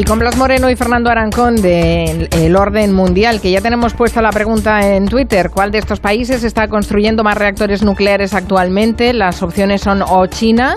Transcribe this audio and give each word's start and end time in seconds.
Y 0.00 0.04
con 0.04 0.18
Blas 0.18 0.34
Moreno 0.38 0.70
y 0.70 0.76
Fernando 0.76 1.10
Arancón 1.10 1.56
de 1.56 2.26
El 2.32 2.56
Orden 2.56 2.90
Mundial, 2.94 3.38
que 3.38 3.50
ya 3.50 3.60
tenemos 3.60 3.92
puesta 3.92 4.22
la 4.22 4.30
pregunta 4.30 4.94
en 4.94 5.04
Twitter, 5.04 5.50
¿cuál 5.50 5.70
de 5.70 5.76
estos 5.76 6.00
países 6.00 6.42
está 6.42 6.68
construyendo 6.68 7.22
más 7.22 7.36
reactores 7.36 7.82
nucleares 7.82 8.32
actualmente? 8.32 9.12
Las 9.12 9.42
opciones 9.42 9.82
son 9.82 10.00
o 10.00 10.24
China, 10.24 10.76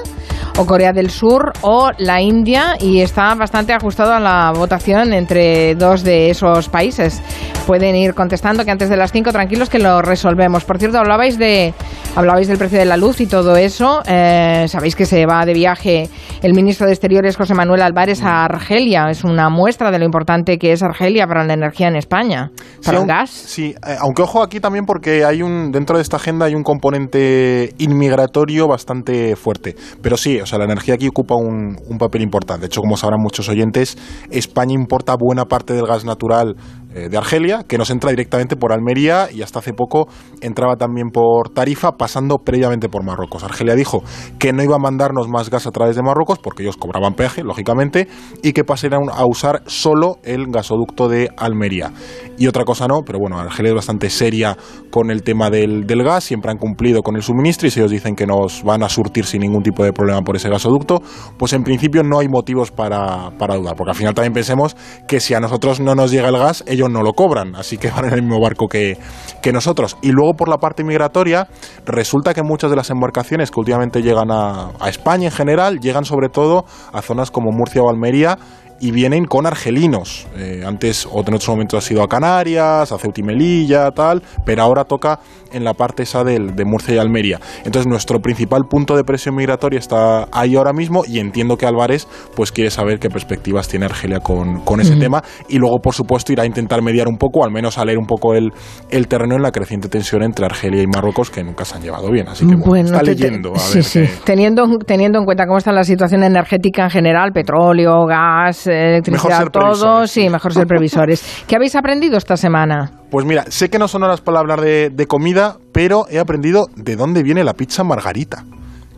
o 0.58 0.66
Corea 0.66 0.94
del 0.94 1.10
Sur, 1.10 1.54
o 1.62 1.92
la 1.98 2.22
India, 2.22 2.76
y 2.80 3.02
está 3.02 3.34
bastante 3.36 3.74
ajustado 3.74 4.14
a 4.14 4.20
la 4.20 4.52
votación 4.56 5.14
entre 5.14 5.76
dos 5.76 6.04
de 6.04 6.30
esos 6.30 6.70
países. 6.70 7.22
Pueden 7.66 7.96
ir 7.96 8.14
contestando 8.14 8.66
que 8.66 8.72
antes 8.72 8.90
de 8.90 8.98
las 8.98 9.12
5, 9.12 9.32
tranquilos 9.32 9.70
que 9.70 9.80
lo 9.80 10.02
resolvemos. 10.02 10.64
Por 10.66 10.78
cierto, 10.78 10.98
hablabais, 10.98 11.38
de, 11.38 11.74
hablabais 12.16 12.48
del 12.48 12.58
precio 12.58 12.78
de 12.78 12.86
la 12.86 12.98
luz 12.98 13.22
y 13.22 13.28
todo 13.28 13.56
eso. 13.56 14.02
Eh, 14.06 14.66
Sabéis 14.68 14.96
que 14.96 15.06
se 15.06 15.26
va 15.26 15.46
de 15.46 15.54
viaje 15.54 16.10
el 16.42 16.54
ministro 16.54 16.86
de 16.86 16.94
Exteriores, 16.94 17.38
José 17.38 17.54
Manuel 17.54 17.82
Álvarez, 17.82 18.22
a 18.22 18.46
Argelia 18.46 19.10
es 19.10 19.24
una 19.24 19.50
muestra 19.50 19.92
de 19.92 20.00
lo 20.00 20.06
importante 20.06 20.58
que 20.58 20.74
es 20.74 20.84
Argelia 20.84 21.26
para 21.26 21.46
la 21.46 21.54
energía 21.54 21.88
en 21.88 21.96
España, 21.96 22.52
para 22.84 23.00
el 23.00 23.06
gas. 23.06 23.30
Sí, 23.30 23.74
eh, 23.88 23.96
aunque 24.00 24.24
ojo 24.24 24.44
aquí 24.44 24.60
también 24.60 24.86
porque 24.86 25.24
hay 25.24 25.42
un 25.42 25.72
dentro 25.72 25.96
de 25.96 26.02
esta 26.02 26.18
agenda 26.18 26.46
hay 26.46 26.56
un 26.56 26.64
componente 26.64 27.74
inmigratorio 27.78 28.68
bastante 28.68 29.36
fuerte. 29.36 29.76
Pero 30.02 30.18
sí, 30.18 30.40
o 30.44 30.46
sea, 30.46 30.60
la 30.60 30.66
energía 30.66 30.96
aquí 30.96 31.08
ocupa 31.08 31.36
un, 31.36 31.78
un 31.88 31.98
papel 31.98 32.22
importante. 32.22 32.62
De 32.62 32.68
hecho, 32.68 32.82
como 32.82 32.98
sabrán 32.98 33.20
muchos 33.22 33.50
oyentes, 33.50 33.98
España 34.30 34.74
importa 34.74 35.16
buena 35.16 35.46
parte 35.46 35.74
del 35.74 35.86
gas 35.86 36.06
natural 36.06 36.56
eh, 36.96 37.10
de 37.10 37.18
Argelia, 37.18 37.64
que 37.68 37.78
nos 37.78 37.90
entra 37.90 38.10
directamente 38.10 38.56
por 38.56 38.72
Almería 38.72 39.30
y 39.32 39.42
hasta 39.42 39.60
hace 39.60 39.74
poco 39.74 40.08
entraba 40.42 40.76
también 40.76 41.10
por 41.10 41.50
Tarifa, 41.50 41.94
pasando 41.94 42.38
previamente 42.38 42.90
por 42.90 43.04
Marruecos. 43.04 43.44
Argelia 43.44 43.76
dijo 43.76 44.04
que 44.40 44.54
no 44.54 44.64
iba 44.64 44.76
a 44.76 44.80
mandarnos 44.80 45.28
más 45.28 45.50
gas 45.50 45.68
a 45.68 45.72
través 45.72 45.96
de 45.96 46.04
Marruecos, 46.04 46.40
porque 46.40 46.64
ellos 46.64 46.78
cobraban 46.78 47.14
peaje, 47.14 47.44
lógicamente, 47.44 48.08
y 48.42 48.54
que 48.54 48.64
pasarían 48.64 49.10
a 49.12 49.26
usar 49.26 49.64
solo 49.66 50.18
el 50.24 50.48
gasoducto 50.48 51.08
de 51.08 51.30
Almería. 51.38 51.92
Y 52.38 52.48
otra 52.48 52.64
cosa 52.64 52.88
no, 52.88 53.02
pero 53.06 53.20
bueno, 53.20 53.40
Argelia 53.40 53.70
es 53.70 53.76
bastante 53.76 54.10
seria 54.10 54.58
con 54.90 55.12
el 55.12 55.24
tema 55.24 55.50
del, 55.50 55.86
del 55.86 56.04
gas, 56.04 56.24
siempre 56.24 56.52
han 56.52 56.58
cumplido 56.58 57.02
con 57.02 57.16
el 57.16 57.24
suministro 57.24 57.68
y 57.68 57.72
si 57.72 57.80
ellos 57.80 57.92
dicen 57.92 58.16
que 58.16 58.26
nos 58.26 58.64
van 58.64 58.84
a 58.84 58.90
surtir 58.90 59.26
sin 59.26 59.42
ningún 59.42 59.64
tipo 59.64 59.84
de 59.84 59.94
problema 59.94 60.22
por 60.22 60.36
ese 60.36 60.50
gasoducto, 60.50 61.02
pues 61.38 61.54
en 61.54 61.64
principio 61.64 62.04
no 62.04 62.20
hay 62.20 62.28
motivos 62.28 62.72
para, 62.72 63.32
para 63.38 63.56
dudar, 63.56 63.76
porque 63.76 63.92
al 63.92 63.98
final 63.98 64.14
también 64.14 64.34
pensemos 64.34 64.76
que 65.08 65.20
si 65.20 65.34
a 65.34 65.40
nosotros 65.40 65.80
no 65.80 65.96
nos 65.96 66.12
llega 66.12 66.30
el 66.30 66.38
gas, 66.38 66.64
ellos 66.68 66.83
no 66.90 67.02
lo 67.02 67.14
cobran, 67.14 67.56
así 67.56 67.78
que 67.78 67.90
van 67.90 68.06
en 68.06 68.14
el 68.14 68.22
mismo 68.22 68.40
barco 68.40 68.68
que, 68.68 68.98
que 69.42 69.52
nosotros. 69.52 69.98
Y 70.02 70.12
luego 70.12 70.34
por 70.36 70.50
la 70.50 70.58
parte 70.58 70.84
migratoria, 70.84 71.48
resulta 71.86 72.34
que 72.34 72.44
muchas 72.44 72.70
de 72.70 72.76
las 72.76 72.90
embarcaciones 72.90 73.52
que 73.52 73.60
últimamente 73.60 74.02
llegan 74.02 74.32
a, 74.32 74.72
a 74.80 74.90
España 74.90 75.26
en 75.26 75.32
general, 75.32 75.80
llegan 75.80 76.06
sobre 76.06 76.30
todo 76.30 76.66
a 76.92 77.02
zonas 77.02 77.32
como 77.32 77.52
Murcia 77.52 77.82
o 77.82 77.90
Almería, 77.90 78.38
y 78.84 78.92
vienen 78.92 79.26
con 79.26 79.46
argelinos. 79.46 80.28
Eh, 80.38 80.62
antes 80.66 81.06
o 81.06 81.22
en 81.26 81.34
otros 81.34 81.48
momentos 81.50 81.84
ha 81.84 81.88
sido 81.88 82.04
a 82.04 82.08
Canarias, 82.10 82.92
a 82.92 82.98
Ceuta 82.98 83.22
y 83.22 83.24
Melilla, 83.24 83.90
tal, 83.92 84.22
pero 84.46 84.62
ahora 84.64 84.84
toca 84.84 85.20
en 85.54 85.64
la 85.64 85.74
parte 85.74 86.04
esa 86.04 86.24
del, 86.24 86.56
de 86.56 86.66
Murcia 86.66 86.96
y 86.96 86.98
Almería. 86.98 87.40
Entonces 87.64 87.88
nuestro 87.88 88.20
principal 88.20 88.64
punto 88.70 88.96
de 88.98 89.04
presión 89.04 89.36
migratoria 89.36 89.80
está 89.80 90.28
ahí 90.32 90.56
ahora 90.56 90.74
mismo 90.74 91.04
y 91.08 91.20
entiendo 91.20 91.58
que 91.58 91.66
Álvarez 91.66 92.08
pues 92.36 92.52
quiere 92.52 92.72
saber 92.72 93.00
qué 93.00 93.10
perspectivas 93.10 93.68
tiene 93.68 93.86
Argelia 93.86 94.20
con, 94.20 94.62
con 94.66 94.82
ese 94.82 94.96
tema 94.98 95.24
y 95.48 95.60
luego 95.60 95.80
por 95.80 95.94
supuesto 95.94 96.34
irá 96.34 96.44
a 96.44 96.46
intentar 96.46 96.82
mediar 96.82 97.08
un 97.08 97.18
poco, 97.18 97.46
al 97.46 97.52
menos 97.52 97.78
a 97.78 97.86
leer 97.86 98.00
un 98.00 98.08
poco 98.08 98.34
el, 98.34 98.52
el 98.90 99.08
terreno 99.08 99.36
en 99.36 99.44
la 99.44 99.52
creciente 99.52 99.88
tensión 99.90 100.24
entre 100.24 100.46
Argelia 100.46 100.82
y 100.82 100.88
Marruecos 100.88 101.30
que 101.30 101.44
nunca 101.44 101.64
se 101.66 101.76
han 101.76 101.84
llevado 101.84 102.10
bien. 102.12 102.28
Así 102.28 102.46
que 102.48 102.56
bueno, 102.56 102.86
está 102.88 103.00
te- 103.00 103.06
leyendo. 103.06 103.54
A 103.54 103.60
sí, 103.60 103.76
ver 103.76 103.84
sí. 103.84 104.00
qué- 104.02 104.10
Teniendo, 104.26 104.66
teniendo 104.86 105.20
en 105.20 105.26
cuenta 105.26 105.46
cómo 105.46 105.60
está 105.60 105.72
la 105.72 105.84
situación 105.84 106.24
energética 106.24 106.84
en 106.86 106.90
general, 106.90 107.32
petróleo, 107.32 108.06
gas, 108.08 108.68
electricidad, 108.74 109.38
ser 109.38 109.50
todo, 109.50 110.08
sí, 110.08 110.30
mejor 110.30 110.54
ser 110.54 110.68
previsores. 110.68 111.44
¿Qué 111.48 111.56
habéis 111.56 111.76
aprendido 111.76 112.18
esta 112.18 112.38
semana? 112.38 112.92
Pues 113.10 113.26
mira, 113.26 113.46
sé 113.50 113.70
que 113.70 113.80
no 113.80 113.88
son 113.88 114.04
horas 114.04 114.22
para 114.22 114.40
hablar 114.40 114.62
de, 114.62 114.90
de 114.90 115.08
comida, 115.08 115.58
pero 115.72 116.06
he 116.10 116.20
aprendido 116.20 116.68
de 116.76 116.96
dónde 116.96 117.24
viene 117.24 117.44
la 117.44 117.54
pizza 117.54 117.84
margarita. 117.84 118.44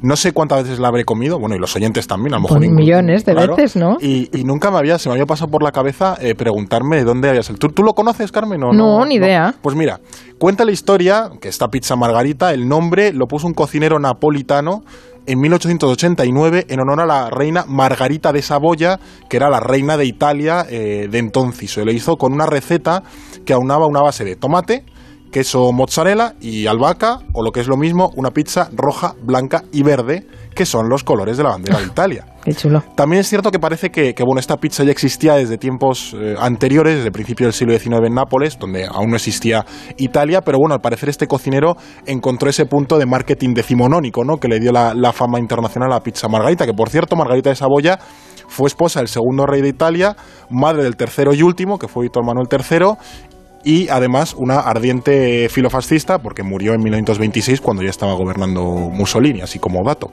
No 0.02 0.16
sé 0.16 0.34
cuántas 0.34 0.64
veces 0.64 0.78
la 0.78 0.90
habré 0.90 1.04
comido, 1.04 1.40
bueno, 1.40 1.56
y 1.56 1.60
los 1.60 1.76
oyentes 1.76 2.06
también, 2.06 2.34
a 2.34 2.38
lo 2.38 2.44
mejor. 2.44 2.58
Pues 2.60 2.70
millones 2.70 3.26
de 3.26 3.34
veces, 3.34 3.76
¿no? 3.76 3.98
Y, 4.00 4.30
y 4.38 4.44
nunca 4.44 4.70
me 4.70 4.78
había, 4.78 5.00
se 5.00 5.10
me 5.10 5.14
había 5.14 5.26
pasado 5.26 5.50
por 5.50 5.64
la 5.64 5.72
cabeza 5.72 6.16
eh, 6.20 6.36
preguntarme 6.36 6.98
de 6.98 7.06
dónde 7.06 7.30
había 7.30 7.42
salido. 7.42 7.68
¿Tú, 7.68 7.74
tú 7.74 7.82
lo 7.82 7.94
conoces, 7.94 8.32
Carmen? 8.32 8.62
o 8.64 8.72
No, 8.72 9.04
ni 9.06 9.16
idea. 9.16 9.56
Pues 9.62 9.76
mira, 9.76 10.00
cuenta 10.38 10.64
la 10.64 10.72
historia 10.72 11.32
que 11.42 11.48
esta 11.48 11.70
pizza 11.70 11.96
margarita, 11.96 12.54
el 12.54 12.68
nombre 12.68 13.14
lo 13.14 13.26
puso 13.26 13.48
un 13.48 13.54
cocinero 13.54 13.98
napolitano 13.98 14.84
en 15.28 15.40
1889 15.40 16.68
en 16.70 16.80
honor 16.80 17.02
a 17.02 17.06
la 17.06 17.30
reina 17.30 17.66
Margarita 17.68 18.32
de 18.32 18.42
Saboya, 18.42 19.00
que 19.30 19.38
era 19.38 19.50
la 19.50 19.60
reina 19.60 19.98
de 19.98 20.06
Italia 20.06 20.66
eh, 20.70 21.08
de 21.10 21.18
entonces. 21.18 21.72
Se 21.72 21.86
lo 21.86 21.92
hizo 21.92 22.18
con 22.18 22.34
una 22.34 22.46
receta 22.46 23.04
que 23.46 23.54
aunaba 23.54 23.88
una 23.88 24.02
base 24.02 24.24
de 24.24 24.36
tomate, 24.36 24.86
queso 25.32 25.72
mozzarella 25.72 26.36
y 26.40 26.68
albahaca, 26.68 27.20
o 27.34 27.44
lo 27.44 27.52
que 27.52 27.60
es 27.60 27.68
lo 27.68 27.78
mismo, 27.78 28.12
una 28.16 28.32
pizza 28.32 28.70
roja, 28.74 29.16
blanca 29.22 29.64
y 29.72 29.84
verde, 29.84 30.28
que 30.56 30.66
son 30.66 30.90
los 30.90 31.04
colores 31.04 31.38
de 31.38 31.44
la 31.44 31.50
bandera 31.50 31.80
de 31.80 31.86
Italia. 31.86 32.26
Qué 32.44 32.54
chulo. 32.54 32.82
También 32.96 33.20
es 33.20 33.28
cierto 33.28 33.52
que 33.52 33.60
parece 33.60 33.90
que, 33.90 34.14
que, 34.14 34.24
bueno, 34.24 34.40
esta 34.40 34.58
pizza 34.58 34.84
ya 34.84 34.92
existía 34.92 35.36
desde 35.36 35.58
tiempos 35.58 36.16
eh, 36.18 36.36
anteriores, 36.40 36.96
desde 36.96 37.08
el 37.08 37.12
principio 37.12 37.46
del 37.46 37.54
siglo 37.54 37.78
XIX 37.78 38.08
en 38.08 38.14
Nápoles, 38.14 38.58
donde 38.58 38.86
aún 38.86 39.10
no 39.10 39.18
existía 39.18 39.66
Italia, 39.98 40.42
pero 40.42 40.58
bueno, 40.58 40.74
al 40.74 40.82
parecer 40.82 41.10
este 41.10 41.28
cocinero 41.28 41.76
encontró 42.06 42.50
ese 42.50 42.66
punto 42.66 42.98
de 42.98 43.06
marketing 43.06 43.54
decimonónico, 43.54 44.24
¿no? 44.24 44.38
Que 44.38 44.48
le 44.48 44.60
dio 44.60 44.72
la, 44.72 44.94
la 44.94 45.12
fama 45.12 45.40
internacional 45.40 45.92
a 45.92 45.96
la 45.96 46.02
pizza 46.02 46.28
Margarita, 46.28 46.66
que 46.66 46.74
por 46.74 46.90
cierto, 46.90 47.16
Margarita 47.16 47.50
de 47.50 47.56
Saboya 47.56 48.00
fue 48.48 48.68
esposa 48.68 49.00
del 49.00 49.08
segundo 49.08 49.46
rey 49.46 49.62
de 49.62 49.70
Italia, 49.70 50.16
madre 50.50 50.84
del 50.84 50.96
tercero 50.96 51.34
y 51.34 51.42
último, 51.42 51.78
que 51.78 51.88
fue 51.88 52.04
Víctor 52.04 52.24
Manuel 52.26 52.48
III, 52.50 52.96
y 53.66 53.90
además 53.90 54.36
una 54.38 54.60
ardiente 54.60 55.50
filofascista 55.50 56.20
porque 56.20 56.44
murió 56.44 56.74
en 56.74 56.82
1926 56.82 57.60
cuando 57.60 57.82
ya 57.84 57.90
estaba 57.90 58.14
gobernando 58.14 58.62
Mussolini, 58.62 59.42
así 59.42 59.58
como 59.58 59.84
dato. 59.84 60.12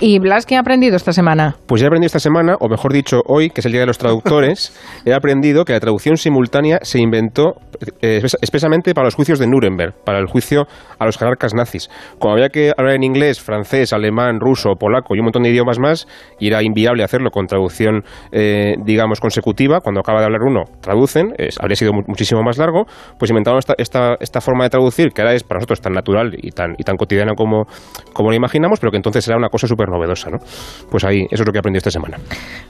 ¿Y 0.00 0.18
Blas 0.18 0.46
qué 0.46 0.56
ha 0.56 0.60
aprendido 0.60 0.96
esta 0.96 1.12
semana? 1.12 1.56
Pues 1.66 1.82
he 1.82 1.86
aprendido 1.86 2.06
esta 2.06 2.18
semana, 2.18 2.56
o 2.58 2.68
mejor 2.68 2.92
dicho, 2.92 3.20
hoy, 3.26 3.50
que 3.50 3.60
es 3.60 3.66
el 3.66 3.72
Día 3.72 3.82
de 3.82 3.86
los 3.86 3.98
Traductores, 3.98 4.72
he 5.04 5.12
aprendido 5.12 5.64
que 5.64 5.74
la 5.74 5.80
traducción 5.80 6.16
simultánea 6.16 6.78
se 6.82 6.98
inventó 6.98 7.56
expresamente 8.00 8.94
para 8.94 9.06
los 9.06 9.14
juicios 9.14 9.38
de 9.38 9.46
Nuremberg, 9.46 9.94
para 10.04 10.18
el 10.18 10.26
juicio 10.26 10.66
a 10.98 11.04
los 11.06 11.18
jerarcas 11.18 11.54
nazis. 11.54 11.88
Como 12.18 12.34
había 12.34 12.48
que 12.48 12.72
hablar 12.76 12.94
en 12.94 13.02
inglés, 13.04 13.40
francés, 13.40 13.92
alemán, 13.92 14.40
ruso, 14.40 14.74
polaco 14.78 15.14
y 15.14 15.18
un 15.18 15.24
montón 15.26 15.42
de 15.42 15.50
idiomas 15.50 15.78
más, 15.78 16.06
y 16.38 16.48
era 16.48 16.62
inviable 16.62 17.04
hacerlo 17.04 17.30
con 17.30 17.46
traducción, 17.46 18.02
eh, 18.32 18.74
digamos, 18.84 19.20
consecutiva, 19.20 19.80
cuando 19.80 20.00
acaba 20.00 20.20
de 20.20 20.26
hablar 20.26 20.42
uno, 20.42 20.64
traducen, 20.80 21.34
es- 21.38 21.58
habría 21.60 21.76
sido 21.76 21.92
mu- 21.92 22.02
muchísimo 22.06 22.42
más 22.42 22.58
largo, 22.58 22.84
pues 23.18 23.30
inventaron 23.30 23.58
esta, 23.58 23.74
esta, 23.78 24.16
esta 24.20 24.40
forma 24.40 24.64
de 24.64 24.70
traducir, 24.70 25.10
que 25.10 25.22
ahora 25.22 25.34
es 25.34 25.42
para 25.42 25.58
nosotros 25.58 25.80
tan 25.80 25.92
natural 25.92 26.34
y 26.36 26.50
tan, 26.50 26.74
y 26.78 26.84
tan 26.84 26.96
cotidiana 26.96 27.34
como, 27.34 27.64
como 28.12 28.30
lo 28.30 28.36
imaginamos, 28.36 28.80
pero 28.80 28.90
que 28.90 28.96
entonces 28.96 29.26
era 29.28 29.36
una 29.36 29.48
cosa 29.48 29.66
súper 29.66 29.88
novedosa, 29.88 30.30
¿no? 30.30 30.38
Pues 30.90 31.04
ahí, 31.04 31.26
eso 31.30 31.42
es 31.42 31.46
lo 31.46 31.52
que 31.52 31.58
he 31.58 31.60
aprendido 31.60 31.78
esta 31.78 31.90
semana. 31.90 32.18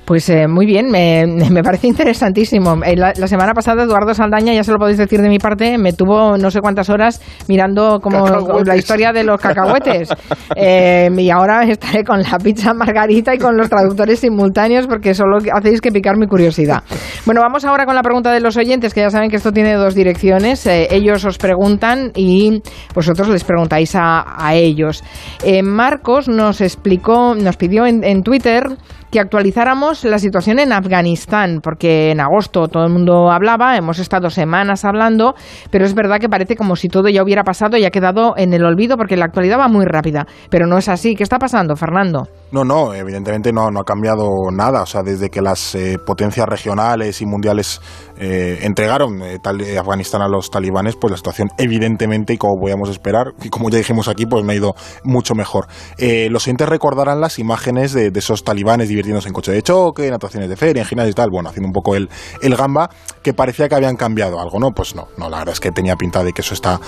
Pues 0.04 0.28
eh, 0.28 0.46
muy 0.48 0.66
bien, 0.66 0.90
me, 0.90 1.24
me 1.50 1.62
parece 1.62 1.86
interesantísimo. 1.88 2.82
Eh, 2.84 2.96
La, 2.96 3.12
la 3.16 3.26
semana 3.26 3.52
pasada 3.54 3.82
Eduardo 3.82 4.14
Saldaña, 4.14 4.52
ya 4.54 4.64
se 4.64 4.72
lo 4.72 4.78
podéis 4.78 4.95
decir 4.98 5.20
de 5.20 5.28
mi 5.28 5.38
parte, 5.38 5.78
me 5.78 5.92
tuvo 5.92 6.36
no 6.36 6.50
sé 6.50 6.60
cuántas 6.60 6.90
horas 6.90 7.20
mirando 7.48 8.00
como 8.00 8.26
la 8.64 8.76
historia 8.76 9.12
de 9.12 9.24
los 9.24 9.40
cacahuetes. 9.40 10.08
Eh, 10.58 11.10
y 11.18 11.28
ahora 11.28 11.64
estaré 11.64 12.02
con 12.02 12.22
la 12.22 12.38
pizza 12.38 12.72
margarita 12.72 13.34
y 13.34 13.38
con 13.38 13.56
los 13.56 13.68
traductores 13.68 14.20
simultáneos 14.20 14.86
porque 14.86 15.12
solo 15.12 15.38
hacéis 15.52 15.80
que 15.80 15.90
picar 15.90 16.16
mi 16.16 16.26
curiosidad. 16.26 16.82
Bueno, 17.26 17.40
vamos 17.42 17.64
ahora 17.64 17.84
con 17.84 17.94
la 17.94 18.02
pregunta 18.02 18.32
de 18.32 18.40
los 18.40 18.56
oyentes, 18.56 18.94
que 18.94 19.00
ya 19.00 19.10
saben 19.10 19.28
que 19.28 19.36
esto 19.36 19.52
tiene 19.52 19.74
dos 19.74 19.94
direcciones. 19.94 20.66
Eh, 20.66 20.88
ellos 20.90 21.24
os 21.24 21.38
preguntan 21.38 22.12
y 22.14 22.62
vosotros 22.94 23.28
les 23.28 23.44
preguntáis 23.44 23.94
a, 23.94 24.24
a 24.38 24.54
ellos. 24.54 25.02
Eh, 25.44 25.62
Marcos 25.62 26.28
nos 26.28 26.60
explicó, 26.60 27.34
nos 27.34 27.56
pidió 27.56 27.86
en, 27.86 28.04
en 28.04 28.22
Twitter 28.22 28.64
que 29.10 29.20
actualizáramos 29.20 30.04
la 30.04 30.18
situación 30.18 30.58
en 30.58 30.72
Afganistán, 30.72 31.60
porque 31.62 32.10
en 32.10 32.20
agosto 32.20 32.68
todo 32.68 32.84
el 32.84 32.92
mundo 32.92 33.30
hablaba, 33.30 33.76
hemos 33.76 33.98
estado 33.98 34.30
semanas 34.30 34.84
hablando, 34.84 35.34
pero 35.70 35.84
es 35.84 35.94
verdad 35.94 36.18
que 36.18 36.28
parece 36.28 36.56
como 36.56 36.76
si 36.76 36.88
todo 36.88 37.08
ya 37.08 37.22
hubiera 37.22 37.44
pasado 37.44 37.76
y 37.76 37.84
ha 37.84 37.90
quedado 37.90 38.34
en 38.36 38.52
el 38.52 38.64
olvido, 38.64 38.96
porque 38.96 39.16
la 39.16 39.26
actualidad 39.26 39.58
va 39.58 39.68
muy 39.68 39.84
rápida, 39.84 40.26
pero 40.50 40.66
no 40.66 40.78
es 40.78 40.88
así. 40.88 41.14
¿Qué 41.14 41.22
está 41.22 41.38
pasando, 41.38 41.76
Fernando? 41.76 42.28
No, 42.52 42.64
no, 42.64 42.94
evidentemente 42.94 43.52
no, 43.52 43.72
no 43.72 43.80
ha 43.80 43.84
cambiado 43.84 44.30
nada. 44.52 44.82
O 44.82 44.86
sea, 44.86 45.02
desde 45.02 45.30
que 45.30 45.42
las 45.42 45.74
eh, 45.74 45.98
potencias 45.98 46.46
regionales 46.48 47.20
y 47.20 47.26
mundiales 47.26 47.80
eh, 48.18 48.60
entregaron 48.62 49.20
eh, 49.20 49.38
Afganistán 49.78 50.22
a 50.22 50.28
los 50.28 50.48
talibanes, 50.48 50.94
pues 50.94 51.10
la 51.10 51.16
situación 51.16 51.48
evidentemente, 51.58 52.34
y 52.34 52.38
como 52.38 52.60
podíamos 52.60 52.88
esperar, 52.88 53.32
y 53.42 53.48
como 53.48 53.68
ya 53.68 53.78
dijimos 53.78 54.06
aquí, 54.06 54.26
pues 54.26 54.44
no 54.44 54.52
ha 54.52 54.54
ido 54.54 54.74
mucho 55.02 55.34
mejor. 55.34 55.66
los 55.98 56.46
oyentes 56.46 56.68
recordarán 56.68 57.20
las 57.20 57.38
imágenes 57.40 57.92
de, 57.92 58.12
esos 58.14 58.44
talibanes 58.44 58.88
divirtiéndose 58.88 59.28
en 59.28 59.34
coche 59.34 59.52
de 59.52 59.62
choque, 59.62 60.06
en 60.06 60.14
actuaciones 60.14 60.48
de 60.48 60.56
feria, 60.56 60.82
en 60.82 60.88
gimnasios 60.88 61.12
y 61.12 61.14
tal, 61.14 61.30
bueno, 61.30 61.48
haciendo 61.48 61.66
un 61.66 61.72
poco 61.72 61.96
el, 61.96 62.08
el 62.42 62.56
gamba, 62.56 62.88
que 63.22 63.34
parecía 63.34 63.68
que 63.68 63.74
habían 63.74 63.96
cambiado 63.96 64.40
algo, 64.40 64.58
¿no? 64.60 64.70
Pues 64.70 64.94
no, 64.94 65.08
no, 65.18 65.28
la 65.28 65.38
verdad 65.38 65.52
es 65.52 65.60
que 65.60 65.72
tenía 65.72 65.96
pinta 65.96 66.22
de 66.22 66.32
que 66.32 66.42
eso 66.42 66.54
está 66.54 66.80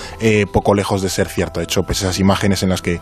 poco 0.51 0.73
lejos 0.73 1.01
de 1.01 1.09
ser 1.09 1.27
cierto. 1.27 1.59
De 1.59 1.65
hecho, 1.65 1.83
pues 1.83 2.01
esas 2.01 2.17
imágenes 2.19 2.63
en 2.63 2.69
las 2.69 2.81
que 2.81 2.99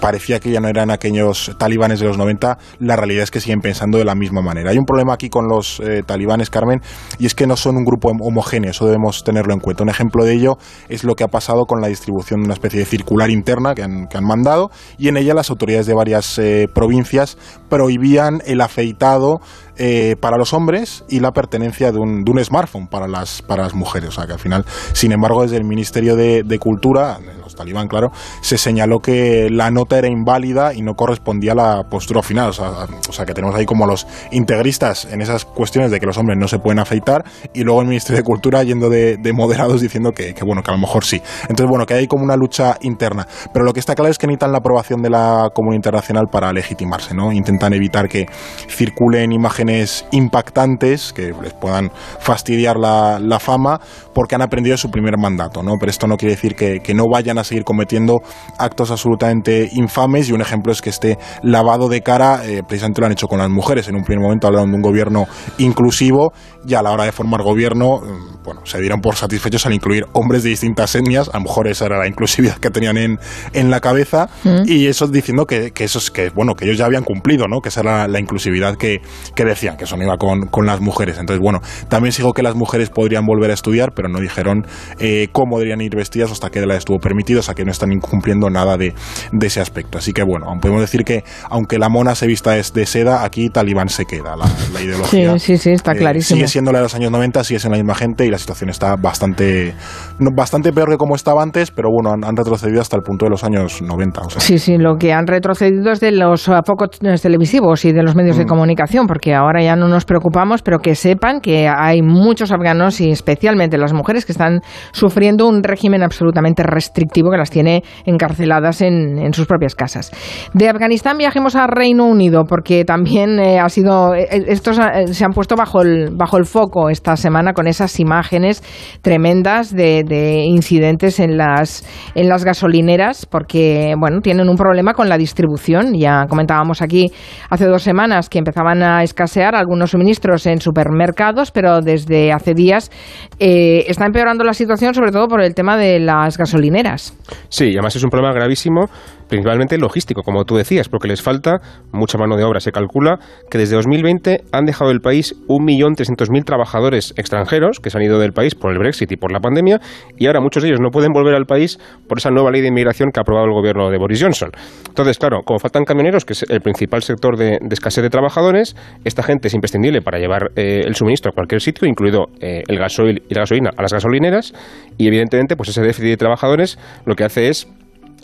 parecía 0.00 0.40
que 0.40 0.50
ya 0.50 0.60
no 0.60 0.68
eran 0.68 0.90
aquellos 0.90 1.54
talibanes 1.58 1.99
de 2.00 2.08
los 2.08 2.18
90, 2.18 2.58
la 2.80 2.96
realidad 2.96 3.24
es 3.24 3.30
que 3.30 3.40
siguen 3.40 3.60
pensando 3.60 3.98
de 3.98 4.04
la 4.04 4.14
misma 4.14 4.42
manera. 4.42 4.70
Hay 4.70 4.78
un 4.78 4.86
problema 4.86 5.14
aquí 5.14 5.28
con 5.28 5.48
los 5.48 5.82
talibanes, 6.06 6.50
Carmen, 6.50 6.80
y 7.18 7.26
es 7.26 7.34
que 7.34 7.46
no 7.46 7.56
son 7.56 7.76
un 7.76 7.84
grupo 7.84 8.08
homogéneo, 8.08 8.70
eso 8.70 8.86
debemos 8.86 9.24
tenerlo 9.24 9.52
en 9.54 9.60
cuenta. 9.60 9.82
Un 9.82 9.88
ejemplo 9.88 10.24
de 10.24 10.34
ello 10.34 10.58
es 10.88 11.04
lo 11.04 11.14
que 11.14 11.24
ha 11.24 11.28
pasado 11.28 11.66
con 11.66 11.80
la 11.80 11.88
distribución 11.88 12.40
de 12.40 12.46
una 12.46 12.54
especie 12.54 12.80
de 12.80 12.86
circular 12.86 13.30
interna 13.30 13.74
que 13.74 13.82
han, 13.82 14.08
mandado 14.20 14.70
y 14.98 15.08
en 15.08 15.16
ella 15.16 15.34
las 15.34 15.50
autoridades 15.50 15.86
de 15.86 15.94
varias 15.94 16.38
eh, 16.38 16.68
provincias 16.72 17.38
prohibían 17.68 18.42
el 18.46 18.60
afeitado 18.60 19.40
eh, 19.82 20.14
para 20.20 20.36
los 20.36 20.52
hombres 20.52 21.06
y 21.08 21.20
la 21.20 21.32
pertenencia 21.32 21.90
de 21.90 21.98
un, 21.98 22.22
de 22.22 22.30
un, 22.30 22.44
smartphone 22.44 22.86
para 22.86 23.08
las, 23.08 23.40
para 23.40 23.62
las 23.62 23.72
mujeres. 23.72 24.10
O 24.10 24.12
sea 24.12 24.26
que 24.26 24.34
al 24.34 24.38
final, 24.38 24.66
sin 24.92 25.10
embargo, 25.10 25.40
desde 25.40 25.56
el 25.56 25.64
Ministerio 25.64 26.16
de, 26.16 26.58
Cultura, 26.60 27.18
los 27.42 27.56
talibán, 27.56 27.88
claro, 27.88 28.10
se 28.42 28.58
señaló 28.58 28.98
que 28.98 29.48
la 29.50 29.70
nota 29.70 29.96
era 29.96 30.06
inválida 30.06 30.74
y 30.74 30.82
no 30.82 30.92
correspondía 30.92 31.52
a 31.52 31.54
la 31.54 31.84
postura 31.88 32.22
final. 32.22 32.50
O 32.50 33.12
sea, 33.12 33.24
que 33.24 33.32
tenemos 33.32 33.56
ahí 33.56 33.64
como 33.64 33.86
los 33.86 34.06
integristas 34.32 35.06
en 35.06 35.22
esas 35.22 35.46
cuestiones 35.46 35.90
de 35.90 35.98
que 35.98 36.04
los 36.04 36.18
hombres 36.18 36.36
no 36.38 36.46
se 36.46 36.58
pueden 36.58 36.78
afeitar 36.78 37.24
y 37.54 37.62
luego 37.62 37.80
el 37.80 37.86
Ministerio 37.86 38.18
de 38.18 38.24
Cultura 38.24 38.62
yendo 38.62 38.90
de, 38.90 39.32
moderados 39.32 39.80
diciendo 39.80 40.12
que, 40.12 40.34
bueno, 40.44 40.62
que 40.62 40.70
a 40.70 40.74
lo 40.74 40.80
mejor 40.80 41.06
sí. 41.06 41.22
Entonces, 41.44 41.68
bueno, 41.70 41.86
que 41.86 41.94
hay 41.94 42.06
como 42.06 42.22
una 42.22 42.36
lucha 42.36 42.76
interna. 42.82 43.26
Pero 43.54 43.64
lo 43.64 43.72
que 43.72 43.80
está 43.80 43.94
claro 43.94 44.10
es 44.10 44.18
que 44.18 44.26
necesitan 44.26 44.52
la 44.52 44.58
aprobación 44.58 45.00
de 45.00 45.08
la 45.08 45.48
comunidad 45.54 45.76
internacional 45.76 46.26
para 46.30 46.52
legitimarse, 46.52 47.14
¿no? 47.14 47.32
Intentan 47.32 47.72
evitar 47.72 48.10
que 48.10 48.26
circulen 48.68 49.32
imágenes 49.32 49.69
impactantes 50.12 51.12
que 51.12 51.32
les 51.42 51.52
puedan 51.54 51.90
fastidiar 52.18 52.76
la, 52.76 53.38
fama 53.40 53.80
porque 54.14 54.34
han 54.34 54.42
aprendido 54.42 54.76
su 54.76 54.90
primer 54.90 55.16
mandato, 55.16 55.62
¿no? 55.62 55.76
Pero 55.78 55.90
esto 55.90 56.06
no 56.06 56.16
quiere 56.16 56.34
decir 56.34 56.54
que, 56.54 56.80
no 56.94 57.08
vayan 57.08 57.38
a 57.38 57.44
seguir 57.44 57.64
cometiendo 57.64 58.20
actos 58.58 58.90
absolutamente 58.90 59.68
infames 59.72 60.28
y 60.28 60.32
un 60.32 60.40
ejemplo 60.40 60.72
es 60.72 60.82
que 60.82 60.90
este 60.90 61.18
lavado 61.42 61.88
de 61.88 62.02
cara 62.02 62.44
eh, 62.44 62.62
precisamente 62.66 63.00
lo 63.00 63.06
han 63.06 63.12
hecho 63.12 63.28
con 63.28 63.38
las 63.38 63.48
mujeres. 63.48 63.88
En 63.88 63.94
un 63.94 64.02
primer 64.02 64.22
momento 64.22 64.48
hablaron 64.48 64.70
de 64.70 64.76
un 64.76 64.82
gobierno 64.82 65.26
inclusivo 65.58 66.32
y 66.66 66.74
a 66.74 66.82
la 66.82 66.90
hora 66.90 67.04
de 67.04 67.12
formar 67.12 67.42
gobierno, 67.42 68.00
mm, 68.00 68.42
bueno, 68.44 68.66
se 68.66 68.80
dieron 68.80 69.00
por 69.00 69.14
satisfechos 69.14 69.64
al 69.66 69.72
incluir 69.72 70.06
hombres 70.12 70.42
de 70.42 70.50
distintas 70.50 70.94
etnias, 70.94 71.28
a 71.32 71.38
lo 71.38 71.44
mejor 71.44 71.68
esa 71.68 71.86
era 71.86 71.98
la 71.98 72.08
inclusividad 72.08 72.56
que 72.58 72.70
tenían 72.70 72.98
en, 72.98 73.18
en 73.52 73.70
la 73.70 73.80
cabeza 73.80 74.28
mm. 74.44 74.62
y 74.66 74.86
eso 74.86 75.06
diciendo 75.06 75.46
que, 75.46 75.70
que, 75.70 75.84
eso 75.84 76.00
que, 76.12 76.30
bueno, 76.30 76.54
que 76.54 76.64
ellos 76.64 76.78
ya 76.78 76.86
habían 76.86 77.04
cumplido, 77.04 77.46
¿no? 77.46 77.60
Que 77.60 77.68
esa 77.68 77.80
era 77.80 78.08
la, 78.08 78.20
inclusividad 78.20 78.76
que, 78.76 79.00
que 79.34 79.44
decían, 79.60 79.76
que 79.76 79.84
eso 79.84 79.96
no 79.96 80.04
iba 80.04 80.16
con, 80.16 80.46
con, 80.46 80.66
las 80.66 80.80
mujeres. 80.80 81.18
Entonces, 81.18 81.40
bueno, 81.42 81.60
también 81.88 82.12
sigo 82.12 82.32
que 82.32 82.42
las 82.42 82.54
mujeres 82.54 82.88
podrían 82.88 83.26
volver 83.26 83.50
a 83.50 83.54
estudiar, 83.54 83.92
pero 83.94 84.08
no 84.08 84.18
dijeron 84.20 84.66
eh, 84.98 85.28
cómo 85.32 85.58
deberían 85.58 85.80
ir 85.82 85.94
vestidas 85.94 86.32
hasta 86.32 86.50
que 86.50 86.64
la 86.64 86.76
estuvo 86.76 86.98
permitido, 86.98 87.40
o 87.40 87.42
sea 87.42 87.54
que 87.54 87.64
no 87.64 87.70
están 87.70 87.92
incumpliendo 87.92 88.48
nada 88.48 88.76
de, 88.76 88.94
de 89.32 89.46
ese 89.46 89.60
aspecto. 89.60 89.98
Así 89.98 90.12
que, 90.12 90.22
bueno, 90.22 90.46
podemos 90.60 90.80
decir 90.80 91.04
que 91.04 91.24
aunque 91.50 91.78
la 91.78 91.88
mona 91.88 92.14
se 92.14 92.26
vista 92.26 92.52
de, 92.52 92.64
de 92.74 92.86
seda, 92.86 93.24
aquí 93.24 93.50
Talibán 93.50 93.88
se 93.88 94.06
queda, 94.06 94.34
la, 94.36 94.80
ideología. 94.80 95.38
Sí, 95.38 95.56
sí, 95.56 95.58
sí, 95.58 95.70
está 95.70 95.92
eh, 95.92 95.96
clarísimo. 95.96 96.36
sigue 96.36 96.48
siendo 96.48 96.72
la 96.72 96.78
de 96.78 96.84
los 96.84 96.94
años 96.94 97.10
90, 97.10 97.44
sigue 97.44 97.60
siendo 97.60 97.76
la 97.76 97.82
misma 97.82 97.94
gente 97.94 98.24
y 98.24 98.30
la 98.30 98.38
situación 98.38 98.70
está 98.70 98.96
bastante, 98.96 99.74
bastante 100.18 100.72
peor 100.72 100.90
que 100.90 100.96
como 100.96 101.16
estaba 101.16 101.42
antes, 101.42 101.70
pero 101.70 101.90
bueno, 101.90 102.12
han, 102.12 102.36
retrocedido 102.36 102.80
hasta 102.80 102.96
el 102.96 103.02
punto 103.02 103.26
de 103.26 103.30
los 103.30 103.44
años 103.44 103.82
90. 103.82 104.22
Sí, 104.38 104.58
sí, 104.58 104.78
lo 104.78 104.96
que 104.96 105.12
han 105.12 105.26
retrocedido 105.26 105.92
es 105.92 106.00
de 106.00 106.12
los 106.12 106.48
focos 106.64 106.98
televisivos 107.20 107.84
y 107.84 107.92
de 107.92 108.02
los 108.02 108.14
medios 108.14 108.36
de 108.36 108.44
mm. 108.44 108.48
comunicación, 108.48 109.06
porque 109.06 109.34
ahora 109.40 109.62
ya 109.62 109.76
no 109.76 109.88
nos 109.88 110.04
preocupamos, 110.04 110.62
pero 110.62 110.78
que 110.78 110.94
sepan 110.94 111.40
que 111.40 111.68
hay 111.68 112.02
muchos 112.02 112.52
afganos 112.52 113.00
y 113.00 113.10
especialmente 113.10 113.78
las 113.78 113.92
mujeres 113.92 114.24
que 114.24 114.32
están 114.32 114.60
sufriendo 114.92 115.48
un 115.48 115.62
régimen 115.62 116.02
absolutamente 116.02 116.62
restrictivo 116.62 117.30
que 117.30 117.36
las 117.36 117.50
tiene 117.50 117.82
encarceladas 118.04 118.82
en, 118.82 119.32
sus 119.32 119.46
propias 119.46 119.74
casas. 119.74 120.10
De 120.54 120.68
Afganistán 120.68 121.16
viajemos 121.16 121.54
a 121.56 121.66
Reino 121.66 122.04
Unido 122.06 122.44
porque 122.44 122.84
también 122.84 123.38
eh, 123.38 123.60
ha 123.60 123.68
sido 123.68 124.14
eh, 124.14 124.26
eh, 124.30 124.44
estos 124.48 124.76
se 124.76 125.24
han 125.24 125.32
puesto 125.32 125.56
bajo 125.56 125.82
el 125.82 126.10
bajo 126.12 126.36
el 126.36 126.46
foco 126.46 126.90
esta 126.90 127.16
semana 127.16 127.52
con 127.52 127.66
esas 127.66 128.00
imágenes 128.00 128.62
tremendas 129.02 129.74
de, 129.74 130.02
de 130.04 130.42
incidentes 130.44 131.20
en 131.20 131.36
las 131.36 131.84
en 132.14 132.28
las 132.28 132.44
gasolineras 132.44 133.26
porque 133.26 133.94
bueno 133.98 134.20
tienen 134.20 134.48
un 134.48 134.56
problema 134.56 134.94
con 134.94 135.08
la 135.08 135.16
distribución. 135.16 135.94
Ya 135.94 136.26
comentábamos 136.28 136.82
aquí 136.82 137.12
hace 137.48 137.66
dos 137.66 137.82
semanas 137.82 138.28
que 138.28 138.38
empezaban 138.38 138.82
a 138.82 139.02
escasear 139.02 139.29
algunos 139.36 139.90
suministros 139.90 140.46
en 140.46 140.60
supermercados, 140.60 141.50
pero 141.50 141.80
desde 141.80 142.32
hace 142.32 142.54
días 142.54 142.90
eh, 143.38 143.84
está 143.86 144.06
empeorando 144.06 144.44
la 144.44 144.54
situación, 144.54 144.94
sobre 144.94 145.12
todo 145.12 145.28
por 145.28 145.40
el 145.40 145.54
tema 145.54 145.76
de 145.76 146.00
las 146.00 146.36
gasolineras. 146.36 147.16
Sí, 147.48 147.70
además 147.72 147.96
es 147.96 148.04
un 148.04 148.10
problema 148.10 148.34
gravísimo 148.34 148.88
principalmente 149.30 149.78
logístico, 149.78 150.22
como 150.22 150.44
tú 150.44 150.56
decías, 150.56 150.88
porque 150.88 151.08
les 151.08 151.22
falta 151.22 151.60
mucha 151.92 152.18
mano 152.18 152.36
de 152.36 152.44
obra. 152.44 152.60
Se 152.60 152.72
calcula 152.72 153.18
que 153.48 153.58
desde 153.58 153.76
2020 153.76 154.42
han 154.52 154.66
dejado 154.66 154.90
el 154.90 155.00
país 155.00 155.34
1.300.000 155.46 156.44
trabajadores 156.44 157.14
extranjeros 157.16 157.80
que 157.80 157.90
se 157.90 157.96
han 157.96 158.04
ido 158.04 158.18
del 158.18 158.32
país 158.32 158.54
por 158.54 158.72
el 158.72 158.78
Brexit 158.78 159.10
y 159.12 159.16
por 159.16 159.32
la 159.32 159.40
pandemia, 159.40 159.80
y 160.18 160.26
ahora 160.26 160.40
muchos 160.40 160.62
de 160.62 160.68
ellos 160.68 160.80
no 160.80 160.90
pueden 160.90 161.12
volver 161.12 161.34
al 161.34 161.46
país 161.46 161.78
por 162.08 162.18
esa 162.18 162.30
nueva 162.30 162.50
ley 162.50 162.60
de 162.60 162.68
inmigración 162.68 163.10
que 163.12 163.20
ha 163.20 163.22
aprobado 163.22 163.46
el 163.46 163.52
gobierno 163.52 163.88
de 163.90 163.98
Boris 163.98 164.20
Johnson. 164.20 164.50
Entonces, 164.88 165.18
claro, 165.18 165.42
como 165.44 165.58
faltan 165.58 165.84
camioneros, 165.84 166.24
que 166.24 166.32
es 166.32 166.44
el 166.48 166.60
principal 166.60 167.02
sector 167.02 167.36
de, 167.36 167.58
escasez 167.70 168.02
de 168.02 168.10
trabajadores, 168.10 168.74
esta 169.04 169.22
gente 169.22 169.48
es 169.48 169.54
imprescindible 169.54 170.02
para 170.02 170.18
llevar 170.18 170.50
eh, 170.56 170.82
el 170.84 170.96
suministro 170.96 171.30
a 171.30 171.34
cualquier 171.34 171.60
sitio, 171.60 171.88
incluido 171.88 172.26
eh, 172.40 172.64
el 172.66 172.78
gasoil 172.78 173.22
y 173.28 173.34
la 173.34 173.42
gasolina 173.42 173.70
a 173.76 173.82
las 173.82 173.92
gasolineras, 173.92 174.52
y 174.98 175.06
evidentemente, 175.06 175.56
pues 175.56 175.68
ese 175.68 175.82
déficit 175.82 176.10
de 176.10 176.16
trabajadores 176.16 176.78
lo 177.06 177.14
que 177.14 177.24
hace 177.24 177.48
es 177.48 177.68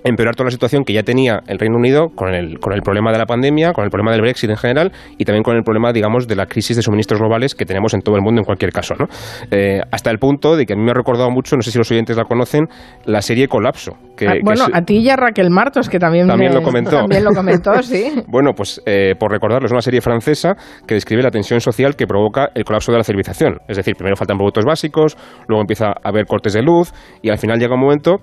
empeorar 0.07 0.37
toda 0.37 0.47
la 0.47 0.51
situación 0.53 0.85
que 0.85 0.93
ya 0.93 1.03
tenía 1.03 1.41
el 1.49 1.59
Reino 1.59 1.77
Unido 1.77 2.11
con 2.15 2.33
el, 2.33 2.61
con 2.61 2.73
el 2.73 2.83
problema 2.83 3.11
de 3.11 3.19
la 3.19 3.27
pandemia, 3.27 3.73
con 3.73 3.85
el 3.85 3.91
problema 3.91 4.13
del 4.13 4.21
Brexit 4.21 4.49
en 4.49 4.57
general 4.57 4.93
y 5.19 5.25
también 5.25 5.43
con 5.43 5.57
el 5.57 5.65
problema, 5.65 5.93
digamos, 5.93 6.29
de 6.29 6.37
la 6.37 6.47
crisis 6.47 6.77
de 6.77 6.83
suministros 6.83 7.21
globales 7.21 7.55
que 7.55 7.65
tenemos 7.65 7.93
en 7.93 8.03
todo 8.03 8.15
el 8.15 8.23
mundo 8.23 8.41
en 8.41 8.45
cualquier 8.45 8.71
caso. 8.71 8.95
¿no? 8.99 9.07
Eh, 9.51 9.81
hasta 9.91 10.11
el 10.11 10.19
punto 10.19 10.57
de 10.57 10.65
que 10.65 10.75
a 10.75 10.77
mí 10.77 10.83
me 10.83 10.93
ha 10.93 10.95
recordado 10.95 11.29
mucho, 11.31 11.57
no 11.57 11.63
sé 11.63 11.73
si 11.73 11.79
los 11.79 11.91
oyentes 11.91 12.17
la 12.17 12.25
conocen, 12.25 12.67
la 13.05 13.21
serie 13.21 13.49
Colapso. 13.49 13.97
Que, 14.17 14.29
ah, 14.29 14.35
bueno, 14.43 14.67
a 14.73 14.83
ti 14.83 14.99
y 14.99 15.11
a 15.11 15.17
Raquel 15.17 15.51
Martos, 15.51 15.89
que 15.89 15.99
también, 15.99 16.29
también 16.29 16.55
lo 16.55 16.63
comentó. 16.63 16.99
También 16.99 17.25
lo 17.25 17.33
comentó, 17.33 17.73
sí. 17.83 18.13
bueno, 18.29 18.53
pues 18.57 18.81
eh, 18.87 19.15
por 19.19 19.33
recordarlo, 19.33 19.67
es 19.67 19.73
una 19.73 19.83
serie 19.83 20.01
francesa 20.01 20.55
que 20.87 20.95
describe 20.95 21.23
la 21.23 21.31
tensión 21.31 21.61
social 21.61 21.97
que 21.97 22.07
provoca 22.07 22.49
el 22.55 22.65
colapso 22.65 22.93
de 22.93 22.99
la 22.99 23.05
civilización. 23.05 23.59
Es 23.67 23.77
decir, 23.77 23.97
primero 23.97 24.17
faltan 24.17 24.39
productos 24.39 24.65
básicos, 24.65 25.17
luego 25.49 25.61
empieza 25.61 25.89
a 25.89 26.09
haber 26.09 26.27
cortes 26.27 26.53
de 26.53 26.63
luz 26.63 26.93
y 27.23 27.31
al 27.31 27.39
final 27.39 27.59
llega 27.59 27.75
un 27.75 27.81
momento 27.81 28.21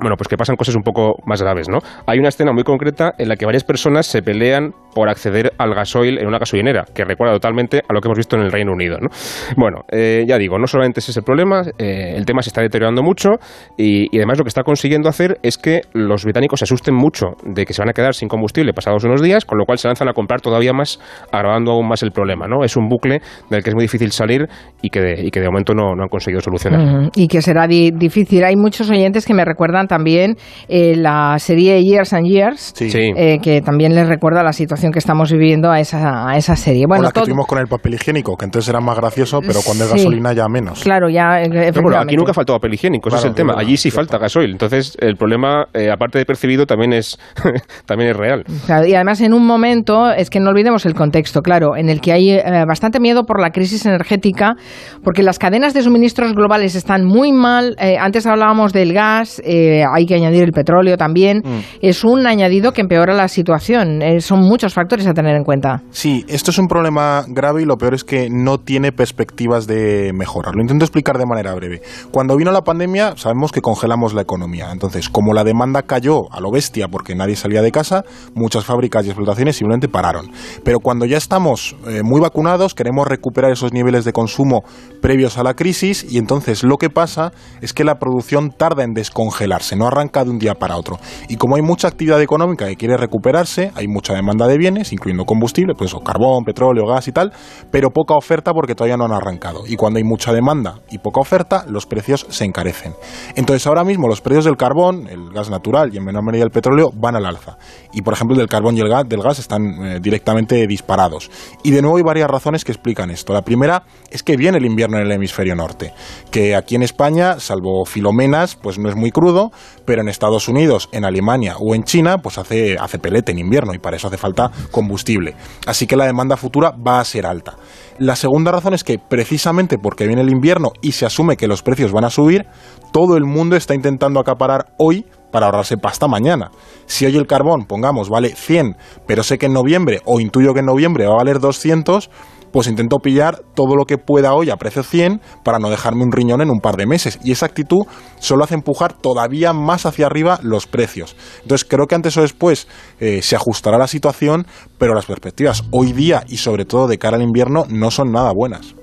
bueno, 0.00 0.16
pues 0.16 0.28
que 0.28 0.36
pasan 0.36 0.56
cosas 0.56 0.74
un 0.74 0.82
poco 0.82 1.16
más 1.26 1.42
graves, 1.42 1.68
¿no? 1.68 1.78
Hay 2.06 2.18
una 2.18 2.28
escena 2.28 2.52
muy 2.52 2.64
concreta 2.64 3.12
en 3.18 3.28
la 3.28 3.36
que 3.36 3.44
varias 3.44 3.64
personas 3.64 4.06
se 4.06 4.22
pelean 4.22 4.72
por 4.94 5.08
acceder 5.08 5.52
al 5.58 5.74
gasoil 5.74 6.18
en 6.18 6.26
una 6.26 6.38
gasolinera, 6.38 6.84
que 6.94 7.04
recuerda 7.04 7.34
totalmente 7.34 7.82
a 7.88 7.92
lo 7.92 8.00
que 8.00 8.08
hemos 8.08 8.18
visto 8.18 8.36
en 8.36 8.42
el 8.42 8.50
Reino 8.50 8.72
Unido, 8.72 8.98
¿no? 9.00 9.08
Bueno, 9.56 9.82
eh, 9.90 10.24
ya 10.26 10.38
digo, 10.38 10.58
no 10.58 10.66
solamente 10.66 11.00
ese 11.00 11.12
es 11.12 11.16
el 11.16 11.22
problema, 11.22 11.62
eh, 11.78 12.14
el 12.16 12.24
tema 12.26 12.42
se 12.42 12.50
está 12.50 12.60
deteriorando 12.60 13.02
mucho 13.02 13.30
y, 13.76 14.16
además 14.16 14.38
lo 14.38 14.44
que 14.44 14.48
está 14.48 14.62
consiguiendo 14.62 15.08
hacer 15.08 15.38
es 15.42 15.58
que 15.58 15.82
los 15.92 16.24
británicos 16.24 16.60
se 16.60 16.64
asusten 16.64 16.94
mucho 16.94 17.36
de 17.44 17.64
que 17.64 17.72
se 17.72 17.82
van 17.82 17.90
a 17.90 17.92
quedar 17.92 18.14
sin 18.14 18.28
combustible 18.28 18.72
pasados 18.72 19.04
unos 19.04 19.22
días, 19.22 19.44
con 19.44 19.58
lo 19.58 19.64
cual 19.64 19.78
se 19.78 19.88
lanzan 19.88 20.08
a 20.08 20.12
comprar 20.12 20.40
todavía 20.40 20.72
más, 20.72 20.98
agravando 21.30 21.72
aún 21.72 21.88
más 21.88 22.02
el 22.02 22.10
problema, 22.10 22.46
¿no? 22.48 22.64
Es 22.64 22.76
un 22.76 22.88
bucle 22.88 23.20
del 23.48 23.62
que 23.62 23.70
es 23.70 23.74
muy 23.74 23.84
difícil 23.84 24.10
salir 24.12 24.48
y 24.82 24.90
que 24.90 25.00
de, 25.00 25.26
y 25.26 25.30
que 25.30 25.40
de 25.40 25.46
momento 25.46 25.74
no, 25.74 25.90
han 25.92 26.08
conseguido 26.08 26.40
solucionar. 26.40 27.10
Y 27.14 27.28
que 27.28 27.42
será 27.42 27.66
difícil. 27.66 28.44
Hay 28.44 28.56
muchos 28.56 28.90
oyentes 28.90 29.26
que 29.26 29.34
me 29.34 29.44
recuerdan 29.44 29.86
también 29.90 30.36
eh, 30.68 30.94
la 30.96 31.36
serie 31.40 31.82
Years 31.82 32.12
and 32.12 32.24
Years, 32.24 32.72
eh, 32.80 33.38
que 33.42 33.60
también 33.60 33.92
les 33.92 34.08
recuerda 34.08 34.44
la 34.44 34.52
situación 34.52 34.92
que 34.92 35.00
estamos 35.00 35.32
viviendo 35.32 35.68
a 35.68 35.80
esa, 35.80 36.30
a 36.30 36.36
esa 36.36 36.54
serie. 36.54 36.84
Bueno, 36.86 37.02
la 37.02 37.10
que 37.10 37.20
tuvimos 37.22 37.46
con 37.46 37.58
el 37.58 37.66
papel 37.66 37.94
higiénico, 37.94 38.36
que 38.36 38.44
entonces 38.44 38.68
era 38.68 38.80
más 38.80 38.96
gracioso, 38.96 39.40
pero 39.40 39.60
cuando 39.66 39.84
es 39.84 39.92
gasolina 39.92 40.32
ya 40.32 40.46
menos. 40.48 40.80
Claro, 40.80 41.10
ya. 41.10 41.42
Eh, 41.42 41.72
pero 41.74 41.98
aquí 41.98 42.16
nunca 42.16 42.32
faltó 42.32 42.54
papel 42.54 42.74
higiénico, 42.74 43.08
ese 43.08 43.18
es 43.18 43.24
el 43.24 43.34
tema. 43.34 43.54
Allí 43.58 43.76
sí 43.76 43.90
falta 43.90 44.16
gasoil. 44.16 44.52
Entonces, 44.52 44.96
el 45.00 45.16
problema, 45.16 45.66
aparte 45.92 46.18
de 46.18 46.24
percibido, 46.24 46.66
también 46.66 46.92
es, 46.92 47.18
también 47.84 48.10
es 48.10 48.16
real. 48.16 48.44
y 48.86 48.94
además, 48.94 49.20
en 49.20 49.34
un 49.34 49.44
momento, 49.44 50.12
es 50.12 50.30
que 50.30 50.38
no 50.38 50.50
olvidemos 50.50 50.86
el 50.86 50.94
contexto, 50.94 51.40
claro, 51.40 51.76
en 51.76 51.90
el 51.90 52.00
que 52.00 52.12
hay 52.12 52.38
bastante 52.64 53.00
miedo 53.00 53.24
por 53.24 53.40
la 53.40 53.50
crisis 53.50 53.84
energética, 53.86 54.54
porque 55.02 55.24
las 55.24 55.40
cadenas 55.40 55.74
de 55.74 55.82
suministros 55.82 56.32
globales 56.34 56.76
están 56.76 57.04
muy 57.04 57.32
mal. 57.32 57.74
antes 57.98 58.24
hablábamos 58.26 58.72
del 58.72 58.92
gas 58.92 59.42
eh, 59.44 59.79
hay 59.84 60.06
que 60.06 60.14
añadir 60.14 60.42
el 60.42 60.52
petróleo 60.52 60.96
también. 60.96 61.42
Mm. 61.44 61.58
Es 61.80 62.04
un 62.04 62.26
añadido 62.26 62.72
que 62.72 62.80
empeora 62.80 63.14
la 63.14 63.28
situación. 63.28 64.02
Eh, 64.02 64.20
son 64.20 64.40
muchos 64.40 64.74
factores 64.74 65.06
a 65.06 65.14
tener 65.14 65.36
en 65.36 65.44
cuenta. 65.44 65.82
Sí, 65.90 66.24
esto 66.28 66.50
es 66.50 66.58
un 66.58 66.68
problema 66.68 67.24
grave 67.28 67.62
y 67.62 67.64
lo 67.64 67.76
peor 67.76 67.94
es 67.94 68.04
que 68.04 68.28
no 68.30 68.58
tiene 68.58 68.92
perspectivas 68.92 69.66
de 69.66 70.12
mejorar. 70.14 70.54
Lo 70.54 70.62
intento 70.62 70.84
explicar 70.84 71.18
de 71.18 71.26
manera 71.26 71.54
breve. 71.54 71.82
Cuando 72.10 72.36
vino 72.36 72.50
la 72.52 72.62
pandemia, 72.62 73.14
sabemos 73.16 73.52
que 73.52 73.60
congelamos 73.60 74.14
la 74.14 74.22
economía. 74.22 74.70
Entonces, 74.72 75.08
como 75.08 75.32
la 75.32 75.44
demanda 75.44 75.82
cayó 75.82 76.30
a 76.32 76.40
lo 76.40 76.50
bestia 76.50 76.88
porque 76.88 77.14
nadie 77.14 77.36
salía 77.36 77.62
de 77.62 77.72
casa, 77.72 78.04
muchas 78.34 78.64
fábricas 78.64 79.04
y 79.06 79.08
explotaciones 79.08 79.56
simplemente 79.56 79.88
pararon. 79.88 80.30
Pero 80.64 80.80
cuando 80.80 81.06
ya 81.06 81.16
estamos 81.16 81.76
eh, 81.88 82.02
muy 82.02 82.20
vacunados, 82.20 82.74
queremos 82.74 83.06
recuperar 83.06 83.52
esos 83.52 83.72
niveles 83.72 84.04
de 84.04 84.12
consumo 84.12 84.62
previos 85.00 85.38
a 85.38 85.42
la 85.42 85.54
crisis 85.54 86.06
y 86.10 86.18
entonces 86.18 86.62
lo 86.62 86.76
que 86.76 86.90
pasa 86.90 87.32
es 87.60 87.72
que 87.72 87.84
la 87.84 87.98
producción 87.98 88.50
tarda 88.50 88.84
en 88.84 88.92
descongelarse, 88.92 89.69
no 89.76 89.86
arranca 89.86 90.24
de 90.24 90.30
un 90.30 90.38
día 90.38 90.54
para 90.54 90.76
otro. 90.76 90.98
Y 91.28 91.36
como 91.36 91.56
hay 91.56 91.62
mucha 91.62 91.88
actividad 91.88 92.20
económica 92.20 92.66
que 92.66 92.76
quiere 92.76 92.96
recuperarse, 92.96 93.72
hay 93.74 93.88
mucha 93.88 94.14
demanda 94.14 94.46
de 94.46 94.58
bienes, 94.58 94.92
incluyendo 94.92 95.24
combustible, 95.24 95.74
pues 95.76 95.94
carbón, 96.04 96.44
petróleo, 96.44 96.86
gas 96.86 97.08
y 97.08 97.12
tal, 97.12 97.32
pero 97.70 97.90
poca 97.90 98.14
oferta 98.14 98.52
porque 98.52 98.74
todavía 98.74 98.96
no 98.96 99.04
han 99.04 99.12
arrancado. 99.12 99.64
Y 99.66 99.76
cuando 99.76 99.98
hay 99.98 100.04
mucha 100.04 100.32
demanda 100.32 100.80
y 100.90 100.98
poca 100.98 101.20
oferta, 101.20 101.64
los 101.68 101.86
precios 101.86 102.26
se 102.30 102.44
encarecen. 102.44 102.94
Entonces 103.36 103.66
ahora 103.66 103.84
mismo 103.84 104.08
los 104.08 104.20
precios 104.20 104.44
del 104.44 104.56
carbón, 104.56 105.06
el 105.08 105.30
gas 105.30 105.50
natural 105.50 105.92
y 105.92 105.98
en 105.98 106.04
menor 106.04 106.24
medida 106.24 106.44
el 106.44 106.50
petróleo 106.50 106.90
van 106.94 107.16
al 107.16 107.26
alza. 107.26 107.58
Y 107.92 108.02
por 108.02 108.14
ejemplo 108.14 108.34
el 108.34 108.38
del 108.38 108.48
carbón 108.48 108.76
y 108.76 108.80
el 108.80 108.88
gas, 108.88 109.08
del 109.08 109.22
gas 109.22 109.38
están 109.38 109.62
eh, 109.62 110.00
directamente 110.00 110.66
disparados. 110.66 111.30
Y 111.62 111.70
de 111.70 111.82
nuevo 111.82 111.96
hay 111.96 112.02
varias 112.02 112.30
razones 112.30 112.64
que 112.64 112.72
explican 112.72 113.10
esto. 113.10 113.32
La 113.32 113.42
primera 113.42 113.84
es 114.10 114.22
que 114.22 114.36
viene 114.36 114.58
el 114.58 114.64
invierno 114.64 114.98
en 114.98 115.06
el 115.06 115.12
hemisferio 115.12 115.54
norte, 115.54 115.92
que 116.30 116.54
aquí 116.54 116.74
en 116.74 116.82
España, 116.82 117.40
salvo 117.40 117.84
filomenas, 117.84 118.56
pues 118.56 118.78
no 118.78 118.88
es 118.88 118.96
muy 118.96 119.10
crudo, 119.10 119.50
pero 119.84 120.02
en 120.02 120.08
Estados 120.08 120.48
Unidos, 120.48 120.88
en 120.92 121.04
Alemania 121.04 121.56
o 121.58 121.74
en 121.74 121.84
China, 121.84 122.18
pues 122.18 122.38
hace, 122.38 122.76
hace 122.78 122.98
pelete 122.98 123.32
en 123.32 123.38
invierno 123.38 123.74
y 123.74 123.78
para 123.78 123.96
eso 123.96 124.08
hace 124.08 124.16
falta 124.16 124.50
combustible. 124.70 125.34
Así 125.66 125.86
que 125.86 125.96
la 125.96 126.06
demanda 126.06 126.36
futura 126.36 126.70
va 126.70 127.00
a 127.00 127.04
ser 127.04 127.26
alta. 127.26 127.56
La 127.98 128.16
segunda 128.16 128.52
razón 128.52 128.74
es 128.74 128.84
que 128.84 128.98
precisamente 128.98 129.78
porque 129.78 130.06
viene 130.06 130.22
el 130.22 130.30
invierno 130.30 130.72
y 130.80 130.92
se 130.92 131.06
asume 131.06 131.36
que 131.36 131.48
los 131.48 131.62
precios 131.62 131.92
van 131.92 132.04
a 132.04 132.10
subir, 132.10 132.46
todo 132.92 133.16
el 133.16 133.24
mundo 133.24 133.56
está 133.56 133.74
intentando 133.74 134.20
acaparar 134.20 134.72
hoy 134.78 135.06
para 135.30 135.46
ahorrarse 135.46 135.76
pasta 135.76 136.08
mañana. 136.08 136.50
Si 136.86 137.06
hoy 137.06 137.16
el 137.16 137.26
carbón, 137.26 137.66
pongamos, 137.66 138.08
vale 138.08 138.34
100, 138.34 138.76
pero 139.06 139.22
sé 139.22 139.38
que 139.38 139.46
en 139.46 139.52
noviembre 139.52 140.00
o 140.04 140.20
intuyo 140.20 140.54
que 140.54 140.60
en 140.60 140.66
noviembre 140.66 141.06
va 141.06 141.14
a 141.14 141.18
valer 141.18 141.40
200, 141.40 142.10
pues 142.52 142.66
intento 142.66 142.98
pillar 142.98 143.42
todo 143.54 143.76
lo 143.76 143.84
que 143.84 143.98
pueda 143.98 144.34
hoy 144.34 144.50
a 144.50 144.56
precio 144.56 144.82
100 144.82 145.20
para 145.44 145.58
no 145.58 145.70
dejarme 145.70 146.04
un 146.04 146.12
riñón 146.12 146.40
en 146.40 146.50
un 146.50 146.60
par 146.60 146.76
de 146.76 146.86
meses. 146.86 147.18
Y 147.24 147.32
esa 147.32 147.46
actitud 147.46 147.86
solo 148.18 148.44
hace 148.44 148.54
empujar 148.54 148.94
todavía 148.94 149.52
más 149.52 149.86
hacia 149.86 150.06
arriba 150.06 150.38
los 150.42 150.66
precios. 150.66 151.16
Entonces 151.42 151.66
creo 151.68 151.86
que 151.86 151.94
antes 151.94 152.16
o 152.16 152.22
después 152.22 152.68
eh, 153.00 153.22
se 153.22 153.36
ajustará 153.36 153.78
la 153.78 153.86
situación, 153.86 154.46
pero 154.78 154.94
las 154.94 155.06
perspectivas 155.06 155.64
hoy 155.70 155.92
día 155.92 156.24
y 156.28 156.36
sobre 156.38 156.64
todo 156.64 156.86
de 156.86 156.98
cara 156.98 157.16
al 157.16 157.22
invierno 157.22 157.64
no 157.68 157.90
son 157.90 158.12
nada 158.12 158.32
buenas. 158.32 158.74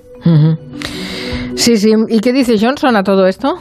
Sí, 1.54 1.76
sí. 1.76 1.92
¿Y 2.08 2.20
qué 2.20 2.32
dice 2.32 2.56
Johnson 2.60 2.96
a 2.96 3.02
todo 3.02 3.26
esto? 3.26 3.54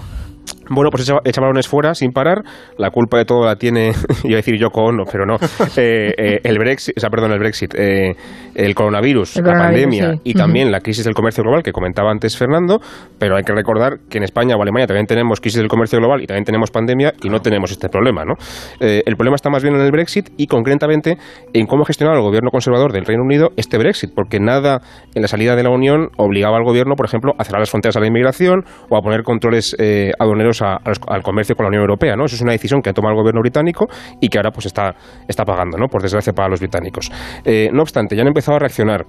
Bueno, 0.69 0.89
pues 0.91 1.09
echa, 1.25 1.41
balones 1.41 1.67
fuera 1.67 1.93
sin 1.93 2.11
parar. 2.11 2.43
La 2.77 2.89
culpa 2.91 3.17
de 3.17 3.25
todo 3.25 3.45
la 3.45 3.55
tiene, 3.55 3.91
iba 4.23 4.33
a 4.33 4.37
decir 4.37 4.57
yo 4.59 4.69
con, 4.69 4.97
pero 5.11 5.25
no. 5.25 5.37
Eh, 5.79 6.11
eh, 6.17 6.39
el 6.43 6.57
Brexit, 6.57 6.97
o 6.97 6.99
sea, 6.99 7.09
perdón, 7.09 7.33
el 7.33 7.39
Brexit, 7.39 7.73
eh, 7.77 8.15
el 8.55 8.73
coronavirus, 8.73 9.35
la 9.37 9.53
pandemia 9.53 10.15
y 10.23 10.33
también 10.33 10.71
la 10.71 10.79
crisis 10.79 11.05
del 11.05 11.13
comercio 11.13 11.43
global 11.43 11.61
que 11.61 11.71
comentaba 11.71 12.09
antes 12.09 12.35
Fernando. 12.35 12.79
Pero 13.19 13.35
hay 13.35 13.43
que 13.43 13.53
recordar 13.53 13.99
que 14.09 14.17
en 14.17 14.23
España 14.23 14.55
o 14.55 14.61
Alemania 14.61 14.87
también 14.87 15.05
tenemos 15.05 15.39
crisis 15.39 15.59
del 15.59 15.67
comercio 15.67 15.99
global 15.99 16.23
y 16.23 16.25
también 16.25 16.45
tenemos 16.45 16.71
pandemia 16.71 17.13
y 17.21 17.29
no 17.29 17.41
tenemos 17.41 17.71
este 17.71 17.89
problema, 17.89 18.23
¿no? 18.23 18.33
el 18.79 19.15
problema 19.15 19.35
está 19.35 19.49
más 19.49 19.61
bien 19.61 19.75
en 19.75 19.81
el 19.81 19.91
Brexit 19.91 20.29
y 20.37 20.47
concretamente 20.47 21.17
en 21.53 21.67
cómo 21.67 21.83
gestionar 21.83 22.15
el 22.15 22.21
gobierno 22.21 22.49
conservador 22.49 22.91
del 22.91 23.05
Reino 23.05 23.23
Unido 23.23 23.49
este 23.55 23.77
Brexit, 23.77 24.11
porque 24.15 24.39
nada 24.39 24.81
en 25.13 25.21
la 25.21 25.27
salida 25.27 25.55
de 25.55 25.63
la 25.63 25.69
Unión 25.69 26.09
obligaba 26.17 26.57
al 26.57 26.63
gobierno, 26.63 26.95
por 26.95 27.05
ejemplo, 27.05 27.33
a 27.37 27.43
cerrar 27.43 27.59
las 27.59 27.69
fronteras 27.69 27.97
a 27.97 27.99
la 27.99 28.07
inmigración 28.07 28.63
o 28.89 28.97
a 28.97 29.01
poner 29.01 29.23
controles 29.23 29.75
aduaneros 30.19 30.56
al 30.61 31.23
comercio 31.23 31.55
con 31.55 31.65
la 31.65 31.69
Unión 31.69 31.81
Europea, 31.81 32.15
¿no? 32.15 32.25
Eso 32.25 32.35
es 32.35 32.41
una 32.41 32.51
decisión 32.51 32.81
que 32.81 32.89
ha 32.89 32.93
tomado 32.93 33.13
el 33.13 33.19
gobierno 33.19 33.41
británico 33.41 33.87
y 34.19 34.29
que 34.29 34.37
ahora 34.37 34.51
pues 34.51 34.65
está, 34.65 34.95
está 35.27 35.43
pagando, 35.43 35.77
¿no? 35.77 35.87
Por 35.87 36.01
desgracia 36.01 36.33
para 36.33 36.49
los 36.49 36.59
británicos. 36.59 37.11
Eh, 37.43 37.69
no 37.71 37.81
obstante, 37.81 38.15
ya 38.15 38.21
han 38.21 38.27
empezado 38.27 38.55
a 38.57 38.59
reaccionar 38.59 39.05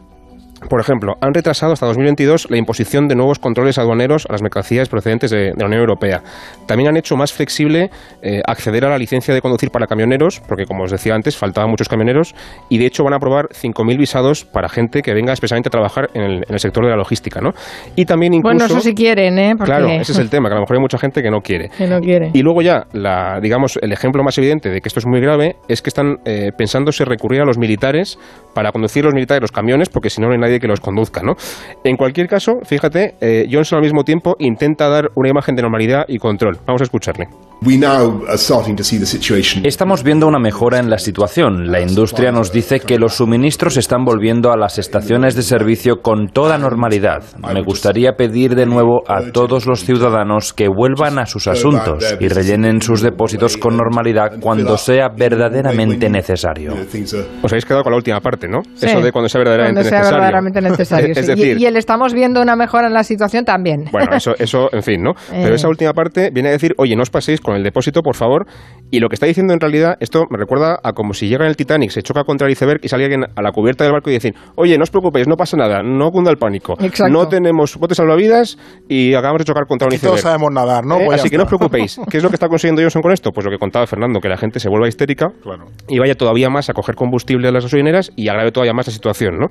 por 0.69 0.81
ejemplo, 0.81 1.15
han 1.21 1.35
retrasado 1.35 1.73
hasta 1.73 1.87
2022 1.87 2.51
la 2.51 2.57
imposición 2.57 3.09
de 3.09 3.15
nuevos 3.15 3.39
controles 3.39 3.79
aduaneros 3.79 4.27
a 4.29 4.33
las 4.33 4.43
mercancías 4.43 4.89
procedentes 4.89 5.31
de, 5.31 5.53
la 5.57 5.67
Unión 5.67 5.81
Europea. 5.81 6.23
También 6.67 6.91
han 6.91 6.97
hecho 6.97 7.17
más 7.17 7.33
flexible 7.33 7.91
eh, 8.23 8.43
acceder 8.47 8.85
a 8.85 8.91
la 8.91 8.99
licencia 8.99 9.33
de 9.33 9.41
conducir 9.41 9.71
para 9.71 9.87
camioneros, 9.87 10.41
porque 10.49 10.65
como 10.65 10.85
os 10.85 10.91
decía 10.91 11.15
antes, 11.15 11.37
faltaban 11.37 11.71
muchos 11.71 11.89
camioneros, 11.89 12.35
y 12.69 12.79
de 12.79 12.87
hecho 12.87 13.05
van 13.05 13.13
a 13.13 13.17
aprobar 13.17 13.49
5.000 13.49 13.99
visados 13.99 14.45
para 14.45 14.69
gente 14.69 15.03
que 15.03 15.15
venga 15.15 15.33
especialmente 15.33 15.69
a 15.69 15.71
trabajar 15.71 16.11
en 16.15 16.43
el, 16.49 16.59
sector 16.59 16.85
de 16.85 16.91
la 16.91 16.97
logística. 16.97 17.41
¿no? 17.41 17.51
Y 17.95 18.05
también 18.05 18.35
incluso... 18.35 18.57
Bueno, 18.57 18.67
eso 18.67 18.81
si 18.81 18.95
quieren, 18.95 19.39
¿eh? 19.39 19.55
Claro, 19.63 19.89
ese 19.89 20.13
es 20.13 20.19
el 20.19 20.31
tema, 20.31 20.49
que 20.49 20.55
a 20.55 20.57
lo 20.57 20.63
mejor 20.63 20.77
hay 20.77 20.83
mucha 20.83 20.99
gente 20.99 21.23
que 21.23 21.31
no 21.31 21.41
quiere. 21.41 21.71
Que 21.77 21.87
no 21.87 22.01
quiere. 22.01 22.31
Y 22.35 22.43
luego 22.43 22.63
ya, 22.63 22.87
la, 22.93 23.39
digamos, 23.41 23.79
el 23.81 23.93
ejemplo 23.93 24.23
más 24.25 24.37
evidente 24.39 24.71
de 24.71 24.81
que 24.81 24.89
esto 24.89 25.01
es 25.01 25.07
muy 25.07 25.21
grave 25.21 25.57
es 25.69 25.83
que 25.83 25.91
están 25.91 26.17
eh, 26.25 26.51
pensándose 26.57 27.05
recurrir 27.05 27.43
a 27.43 27.45
los 27.45 27.59
militares 27.59 28.19
para 28.55 28.73
conducir 28.73 29.05
los 29.05 29.15
militares 29.15 29.41
los 29.41 29.53
camiones, 29.53 29.89
porque 29.89 30.11
si 30.11 30.21
no, 30.21 30.27
no 30.27 30.33
hay 30.33 30.41
nadie 30.41 30.48
que 30.61 30.67
los 30.67 30.81
conduzca. 30.81 31.23
En 31.85 31.97
cualquier 31.97 32.29
caso, 32.29 32.61
fíjate, 32.65 33.15
eh, 33.21 33.49
Johnson 33.51 33.79
al 33.79 33.83
mismo 33.83 34.05
tiempo 34.05 34.37
intenta 34.39 34.89
dar 34.89 35.11
una 35.15 35.29
imagen 35.29 35.57
de 35.57 35.63
normalidad 35.63 36.05
y 36.09 36.19
control. 36.19 36.59
Vamos 36.67 36.81
a 36.81 36.85
escucharle. 36.85 37.29
Estamos 39.65 40.05
viendo 40.05 40.29
una 40.29 40.39
mejora 40.39 40.79
en 40.79 40.89
la 40.89 40.99
situación. 40.99 41.73
La 41.73 41.81
industria 41.81 42.31
nos 42.31 42.53
dice 42.53 42.79
que 42.79 42.99
los 42.99 43.15
suministros 43.15 43.77
están 43.77 44.05
volviendo 44.05 44.53
a 44.53 44.57
las 44.57 44.79
estaciones 44.79 45.35
de 45.35 45.43
servicio 45.43 45.97
con 46.01 46.29
toda 46.29 46.57
normalidad. 46.57 47.25
Me 47.53 47.63
gustaría 47.65 48.13
pedir 48.13 48.55
de 48.55 48.65
nuevo 48.65 49.03
a 49.09 49.33
todos 49.33 49.67
los 49.67 49.85
ciudadanos 49.85 50.53
que 50.53 50.69
vuelvan 50.69 51.19
a 51.19 51.27
sus 51.27 51.49
asuntos 51.49 52.17
y 52.21 52.29
rellenen 52.29 52.81
sus 52.81 53.03
depósitos 53.03 53.57
con 53.57 53.77
normalidad 53.77 54.39
cuando 54.41 54.79
sea 54.79 55.09
verdaderamente 55.09 56.09
necesario. 56.09 56.75
Os 57.43 57.53
habéis 57.53 57.65
quedado 57.65 57.83
con 57.83 57.91
la 57.91 57.97
última 57.97 58.21
parte, 58.21 58.47
¿no? 58.47 58.61
Eso 58.81 59.01
de 59.01 59.11
cuando 59.11 59.29
sea 59.29 59.41
verdaderamente 59.41 60.61
necesario. 60.61 61.09
y, 61.59 61.67
el 61.67 61.77
estamos 61.77 62.15
viendo 62.15 62.41
una 62.41 62.55
mejora 62.55 62.87
en 62.87 62.95
la 62.95 63.03
situación 63.03 63.45
también. 63.45 63.87
Bueno, 63.91 64.15
eso, 64.15 64.35
eso 64.39 64.69
en 64.73 64.83
fin, 64.85 65.03
¿no? 65.03 65.15
Pero 65.31 65.57
esa 65.57 65.67
eh. 65.67 65.71
última 65.71 65.93
parte 65.93 66.31
viene 66.33 66.51
a 66.51 66.53
decir, 66.53 66.73
oye, 66.79 66.95
no 66.95 67.03
os 67.03 67.11
paséis 67.11 67.41
con 67.49 67.57
el 67.57 67.63
depósito, 67.63 68.03
por 68.03 68.15
favor. 68.15 68.47
Y 68.91 69.01
lo 69.01 69.09
que 69.09 69.15
está 69.15 69.27
diciendo 69.27 69.55
en 69.55 69.61
realidad, 69.61 69.97
esto 70.01 70.25
me 70.31 70.39
recuerda 70.39 70.79
a 70.83 70.93
como 70.93 71.15
si 71.15 71.29
llega 71.29 71.45
en 71.45 71.51
el 71.51 71.57
Titanic, 71.57 71.91
se 71.91 72.03
choca 72.03 72.25
contra 72.25 72.47
el 72.47 72.53
iceberg 72.53 72.81
y 72.83 72.89
sale 72.89 73.05
alguien 73.05 73.25
a 73.25 73.43
la 73.43 73.53
cubierta 73.53 73.85
del 73.85 73.93
barco 73.93 74.11
y 74.11 74.15
dice, 74.15 74.35
oye, 74.57 74.77
no 74.77 74.83
os 74.83 74.91
preocupéis, 74.91 75.27
no 75.27 75.37
pasa 75.37 75.57
nada, 75.57 75.83
no 75.83 76.11
cunda 76.11 76.31
el 76.31 76.37
pánico. 76.37 76.75
No 77.11 77.29
tenemos 77.29 77.77
botes 77.77 77.97
salvavidas 77.97 78.59
y 78.89 79.15
acabamos 79.15 79.41
de 79.41 79.45
chocar 79.47 79.67
contra 79.67 79.89
un 79.89 79.95
iceberg. 79.95 80.13
Todos 80.13 80.21
sabemos 80.21 80.51
nadar, 80.53 80.85
¿no? 80.85 80.99
Eh, 80.99 81.05
pues 81.07 81.21
así 81.21 81.31
que 81.31 81.39
no 81.39 81.45
os 81.45 81.49
preocupéis. 81.49 82.01
¿Qué 82.11 82.19
es 82.19 82.23
lo 82.23 82.29
que 82.29 82.37
está 82.37 82.49
consiguiendo 82.49 82.83
Johnson 82.83 83.03
con 83.03 83.13
esto? 83.13 83.31
Pues 83.33 83.45
lo 83.45 83.51
que 83.51 83.59
contaba 83.59 83.87
Fernando, 83.87 84.21
que 84.21 84.29
la 84.29 84.37
gente 84.37 84.61
se 84.61 84.69
vuelva 84.69 84.89
histérica 84.89 85.29
y 85.89 85.99
vaya 85.99 86.15
todavía 86.15 86.51
más 86.51 86.69
a 86.69 86.75
coger 86.75 86.95
combustible 86.95 87.47
de 87.47 87.53
las 87.53 87.65
gasolineras 87.65 88.11
y 88.17 88.29
agrave 88.29 88.53
todavía 88.53 88.75
más 88.75 88.87
la 88.87 88.93
situación, 88.93 89.39
¿no? 89.39 89.47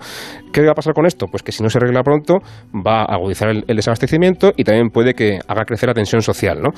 ¿Qué 0.53 0.61
va 0.61 0.71
a 0.71 0.75
pasar 0.75 0.93
con 0.93 1.05
esto? 1.05 1.25
Pues 1.29 1.43
que 1.43 1.51
si 1.51 1.63
no 1.63 1.69
se 1.69 1.77
arregla 1.79 2.03
pronto, 2.03 2.35
va 2.73 3.01
a 3.01 3.15
agudizar 3.15 3.49
el, 3.49 3.63
desabastecimiento 3.75 4.51
y 4.55 4.63
también 4.63 4.89
puede 4.89 5.13
que 5.13 5.39
haga 5.47 5.65
crecer 5.65 5.87
la 5.87 5.93
tensión 5.93 6.21
social, 6.21 6.61
¿no? 6.61 6.69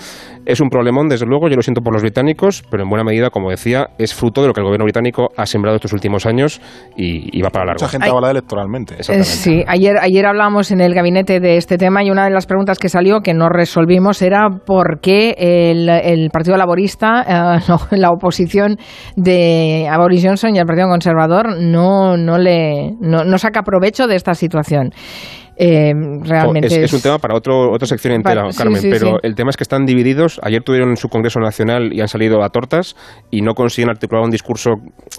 Es 0.45 0.59
un 0.61 0.69
problemón, 0.69 1.08
desde 1.09 1.25
luego, 1.25 1.49
yo 1.49 1.55
lo 1.55 1.61
siento 1.61 1.81
por 1.81 1.93
los 1.93 2.01
británicos, 2.01 2.63
pero 2.69 2.83
en 2.83 2.89
buena 2.89 3.03
medida, 3.03 3.29
como 3.29 3.49
decía, 3.49 3.89
es 3.97 4.13
fruto 4.13 4.41
de 4.41 4.47
lo 4.47 4.53
que 4.53 4.61
el 4.61 4.65
gobierno 4.65 4.85
británico 4.85 5.29
ha 5.35 5.45
sembrado 5.45 5.75
estos 5.75 5.93
últimos 5.93 6.25
años 6.25 6.61
y, 6.95 7.41
va 7.41 7.49
para 7.49 7.65
largo. 7.65 7.81
Mucha 7.81 7.89
gente 7.89 8.09
habla 8.09 8.31
electoralmente. 8.31 8.95
Eh, 8.99 9.23
sí, 9.23 9.63
ayer, 9.67 9.97
ayer 9.99 10.25
hablábamos 10.25 10.71
en 10.71 10.81
el 10.81 10.93
gabinete 10.93 11.39
de 11.39 11.57
este 11.57 11.77
tema 11.77 12.03
y 12.03 12.11
una 12.11 12.25
de 12.25 12.31
las 12.31 12.45
preguntas 12.45 12.79
que 12.79 12.89
salió 12.89 13.21
que 13.21 13.33
no 13.33 13.49
resolvimos 13.49 14.21
era 14.21 14.49
por 14.65 14.99
qué 15.01 15.35
el, 15.37 16.29
Partido 16.31 16.57
Laborista, 16.57 17.57
eh, 17.57 17.75
la 17.97 18.11
oposición 18.11 18.77
de 19.15 19.89
Boris 19.97 20.23
Johnson 20.23 20.55
y 20.55 20.59
el 20.59 20.65
Partido 20.65 20.87
Conservador 20.87 21.57
no, 21.59 22.17
no, 22.17 22.37
le, 22.37 22.95
no 22.99 23.37
saca 23.37 23.63
provecho 23.63 24.07
de 24.07 24.15
esta 24.15 24.33
situación. 24.33 24.91
Eh, 25.61 25.91
realmente 26.23 26.67
es, 26.67 26.93
un 26.93 27.01
tema 27.01 27.17
para 27.17 27.35
otro, 27.35 27.69
otra 27.69 27.85
sección 27.85 28.13
entera, 28.13 28.43
Carmen, 28.57 28.81
pero 28.89 29.17
el 29.21 29.35
tema 29.35 29.49
es 29.49 29.57
que 29.57 29.63
están 29.63 29.85
divididos. 29.85 30.39
Ayer 30.41 30.63
tuvieron 30.63 30.95
su 30.95 31.09
Congreso 31.09 31.41
Nacional 31.41 31.91
y 31.91 31.99
han 31.99 32.07
salido 32.07 32.41
a 32.41 32.49
tortas 32.49 32.95
y 33.29 33.41
no 33.41 33.53
consiguen 33.55 33.89
articular 33.89 34.23
un 34.23 34.31
discurso, 34.31 34.75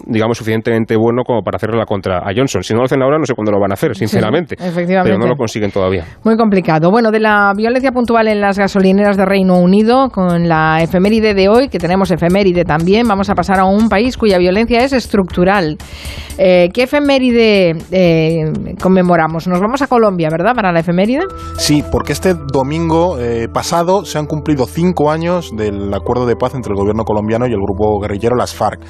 digamos, 0.07 0.39
suficientemente 0.39 0.95
bueno 0.97 1.21
como 1.23 1.43
para 1.43 1.57
hacerle 1.57 1.77
la 1.77 1.85
contra 1.85 2.27
a 2.27 2.31
Johnson. 2.35 2.63
Si 2.63 2.73
no 2.73 2.79
lo 2.79 2.85
hacen 2.85 3.03
ahora, 3.03 3.19
no 3.19 3.25
sé 3.25 3.35
cuándo 3.35 3.51
lo 3.51 3.59
van 3.59 3.69
a 3.69 3.75
hacer, 3.75 3.95
sinceramente. 3.95 4.55
pero 4.57 5.19
no 5.19 5.27
lo 5.27 5.35
consiguen 5.35 5.69
todavía. 5.69 6.05
Muy 6.23 6.35
complicado. 6.37 6.89
Bueno, 6.89 7.11
de 7.11 7.19
la 7.19 7.53
violencia 7.55 7.91
puntual 7.91 8.27
en 8.27 8.41
las 8.41 8.57
gasolineras 8.57 9.17
de 9.17 9.25
Reino 9.25 9.59
Unido, 9.59 10.09
con 10.09 10.47
la 10.47 10.81
efeméride 10.81 11.35
de 11.35 11.49
hoy, 11.49 11.69
que 11.69 11.77
tenemos 11.77 12.09
efeméride 12.09 12.65
también, 12.65 13.07
vamos 13.07 13.29
a 13.29 13.35
pasar 13.35 13.59
a 13.59 13.65
un 13.65 13.89
país 13.89 14.17
cuya 14.17 14.39
violencia 14.39 14.83
es 14.83 14.93
estructural. 14.93 15.77
Eh, 16.39 16.69
¿Qué 16.73 16.83
efeméride 16.83 17.75
eh, 17.91 18.51
conmemoramos? 18.81 19.47
Nos 19.47 19.59
vamos 19.59 19.83
a 19.83 19.87
Colombia 19.87 20.30
¿verdad? 20.31 20.53
Para 20.55 20.71
la 20.71 20.79
efeméride. 20.79 21.25
Sí, 21.57 21.83
porque 21.91 22.13
este 22.13 22.33
domingo 22.33 23.19
eh, 23.19 23.47
pasado 23.51 24.05
se 24.05 24.17
han 24.17 24.25
cumplido 24.25 24.65
cinco 24.65 25.11
años 25.11 25.51
del 25.55 25.93
acuerdo 25.93 26.25
de 26.25 26.35
paz 26.35 26.55
entre 26.55 26.71
el 26.71 26.77
gobierno 26.77 27.03
colombiano 27.03 27.45
y 27.47 27.51
el 27.51 27.59
grupo 27.59 27.99
guerrillero 27.99 28.35
Las 28.35 28.55
FARC 28.55 28.81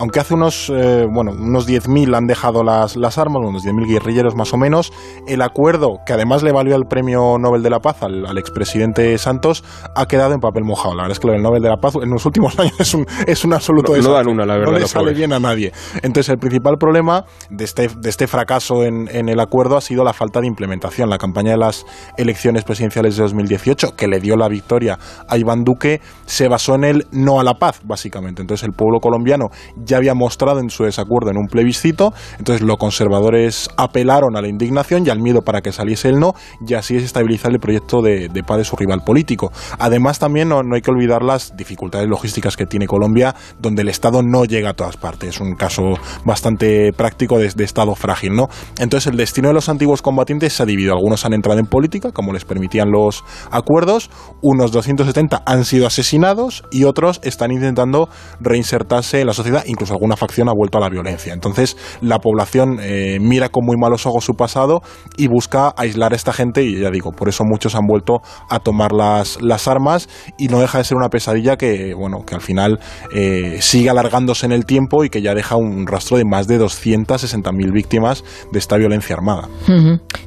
aunque 0.00 0.18
hace 0.18 0.32
unos, 0.32 0.72
eh, 0.74 1.06
bueno, 1.12 1.32
unos 1.32 1.68
10.000 1.68 2.16
han 2.16 2.26
dejado 2.26 2.64
las, 2.64 2.96
las 2.96 3.18
armas, 3.18 3.42
unos 3.46 3.66
10.000 3.66 3.86
guerrilleros 3.86 4.34
más 4.34 4.54
o 4.54 4.56
menos, 4.56 4.94
el 5.28 5.42
acuerdo, 5.42 5.98
que 6.06 6.14
además 6.14 6.42
le 6.42 6.52
valió 6.52 6.74
el 6.74 6.84
premio 6.86 7.36
Nobel 7.38 7.62
de 7.62 7.68
la 7.68 7.80
Paz 7.80 8.02
al, 8.02 8.38
expresidente 8.38 9.18
Santos, 9.18 9.62
ha 9.94 10.06
quedado 10.06 10.32
en 10.32 10.40
papel 10.40 10.64
mojado. 10.64 10.94
La 10.94 11.02
verdad 11.02 11.12
es 11.12 11.20
que 11.20 11.28
el 11.28 11.42
Nobel 11.42 11.60
de 11.60 11.68
la 11.68 11.76
Paz 11.76 11.96
en 12.02 12.08
los 12.08 12.24
últimos 12.24 12.58
años 12.58 12.80
es 12.80 12.94
un, 12.94 13.04
es 13.26 13.44
un 13.44 13.52
absoluto 13.52 13.94
no, 13.94 14.02
no 14.02 14.12
dan 14.12 14.28
una, 14.28 14.46
la 14.46 14.54
verdad. 14.54 14.72
No 14.72 14.78
le 14.78 14.88
sale 14.88 15.12
bien 15.12 15.34
a 15.34 15.38
nadie. 15.38 15.70
Entonces, 15.96 16.30
el 16.30 16.38
principal 16.38 16.78
problema 16.78 17.26
de 17.50 17.64
este, 17.64 17.88
de 17.88 18.08
este 18.08 18.26
fracaso 18.26 18.84
en, 18.84 19.06
en 19.14 19.28
el 19.28 19.38
acuerdo 19.38 19.76
ha 19.76 19.82
sido 19.82 20.02
la 20.02 20.14
falta 20.14 20.40
de 20.40 20.46
implementación. 20.46 21.10
La 21.10 21.18
campaña 21.18 21.50
de 21.50 21.58
las 21.58 21.84
elecciones 22.16 22.64
presidenciales 22.64 23.18
de 23.18 23.24
2018, 23.24 23.96
que 23.96 24.08
le 24.08 24.18
dio 24.18 24.36
la 24.36 24.48
victoria 24.48 24.98
a 25.28 25.36
Iván 25.36 25.62
Duque, 25.62 26.00
se 26.24 26.48
basó 26.48 26.74
en 26.76 26.84
el 26.84 27.06
no 27.12 27.38
a 27.38 27.44
la 27.44 27.58
paz, 27.58 27.82
básicamente. 27.84 28.40
Entonces, 28.40 28.66
el 28.66 28.72
pueblo 28.72 28.98
colombiano 29.00 29.50
ya 29.90 29.98
había 29.98 30.14
mostrado 30.14 30.60
en 30.60 30.70
su 30.70 30.84
desacuerdo 30.84 31.30
en 31.30 31.36
un 31.36 31.46
plebiscito, 31.46 32.14
entonces 32.38 32.62
los 32.66 32.78
conservadores 32.78 33.68
apelaron 33.76 34.36
a 34.36 34.40
la 34.40 34.48
indignación 34.48 35.06
y 35.06 35.10
al 35.10 35.20
miedo 35.20 35.42
para 35.42 35.60
que 35.60 35.72
saliese 35.72 36.08
el 36.08 36.18
no, 36.18 36.34
y 36.66 36.74
así 36.74 36.96
es 36.96 37.02
estabilizar 37.02 37.52
el 37.52 37.60
proyecto 37.60 38.00
de, 38.00 38.30
paz 38.46 38.58
de 38.58 38.64
su 38.64 38.76
rival 38.76 39.02
político. 39.04 39.52
Además, 39.78 40.18
también 40.18 40.48
no, 40.48 40.62
hay 40.74 40.80
que 40.80 40.90
olvidar 40.90 41.22
las 41.22 41.56
dificultades 41.56 42.08
logísticas 42.08 42.56
que 42.56 42.66
tiene 42.66 42.86
Colombia, 42.86 43.34
donde 43.58 43.82
el 43.82 43.88
Estado 43.88 44.22
no 44.22 44.44
llega 44.44 44.70
a 44.70 44.74
todas 44.74 44.96
partes. 44.96 45.30
Es 45.30 45.40
un 45.40 45.54
caso 45.54 45.82
bastante 46.24 46.92
práctico 46.92 47.38
de, 47.38 47.50
Estado 47.60 47.94
frágil, 47.94 48.34
¿no? 48.34 48.48
Entonces, 48.78 49.08
el 49.08 49.16
destino 49.16 49.48
de 49.48 49.54
los 49.54 49.68
antiguos 49.68 50.00
combatientes 50.00 50.54
se 50.54 50.62
ha 50.62 50.66
dividido. 50.66 50.94
Algunos 50.94 51.24
han 51.26 51.34
entrado 51.34 51.60
en 51.60 51.66
política, 51.66 52.10
como 52.10 52.32
les 52.32 52.44
permitían 52.44 52.90
los 52.90 53.22
acuerdos, 53.50 54.10
unos 54.40 54.72
270 54.72 55.42
han 55.44 55.64
sido 55.64 55.86
asesinados 55.86 56.64
y 56.70 56.84
otros 56.84 57.20
están 57.22 57.52
intentando 57.52 58.08
reinsertarse 58.40 59.20
en 59.20 59.26
la 59.26 59.32
sociedad, 59.34 59.64
alguna 59.90 60.16
facción 60.16 60.48
ha 60.48 60.52
vuelto 60.52 60.78
a 60.78 60.80
la 60.80 60.88
violencia. 60.88 61.32
Entonces 61.32 61.76
la 62.00 62.18
población 62.18 62.78
eh, 62.80 63.18
mira 63.20 63.48
con 63.48 63.64
muy 63.64 63.76
malos 63.78 64.06
ojos 64.06 64.24
su 64.24 64.34
pasado 64.34 64.82
y 65.16 65.28
busca 65.28 65.72
aislar 65.76 66.12
a 66.12 66.16
esta 66.16 66.32
gente 66.32 66.62
y 66.62 66.80
ya 66.80 66.90
digo, 66.90 67.12
por 67.12 67.28
eso 67.28 67.44
muchos 67.44 67.74
han 67.74 67.86
vuelto 67.86 68.20
a 68.48 68.58
tomar 68.58 68.92
las, 68.92 69.40
las 69.40 69.68
armas 69.68 70.08
y 70.38 70.48
no 70.48 70.60
deja 70.60 70.78
de 70.78 70.84
ser 70.84 70.96
una 70.96 71.08
pesadilla 71.08 71.56
que, 71.56 71.94
bueno, 71.94 72.24
que 72.26 72.34
al 72.34 72.40
final 72.40 72.80
eh, 73.14 73.58
sigue 73.60 73.90
alargándose 73.90 74.46
en 74.46 74.52
el 74.52 74.66
tiempo 74.66 75.04
y 75.04 75.10
que 75.10 75.22
ya 75.22 75.34
deja 75.34 75.56
un 75.56 75.86
rastro 75.86 76.16
de 76.16 76.24
más 76.24 76.46
de 76.46 76.60
260.000 76.60 77.72
víctimas 77.72 78.24
de 78.52 78.58
esta 78.58 78.76
violencia 78.76 79.14
armada. 79.14 79.48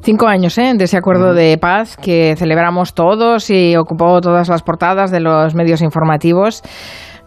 Cinco 0.02 0.28
años 0.28 0.58
¿eh? 0.58 0.74
de 0.76 0.84
ese 0.84 0.98
acuerdo 0.98 1.34
de 1.34 1.58
paz 1.58 1.98
que 1.98 2.36
celebramos 2.38 2.94
todos 2.94 3.50
y 3.50 3.76
ocupó 3.76 4.22
todas 4.22 4.50
las 4.50 4.64
portadas 4.64 5.12
de 5.12 5.20
los 5.20 5.56
medios 5.56 5.82
informativos. 5.82 6.62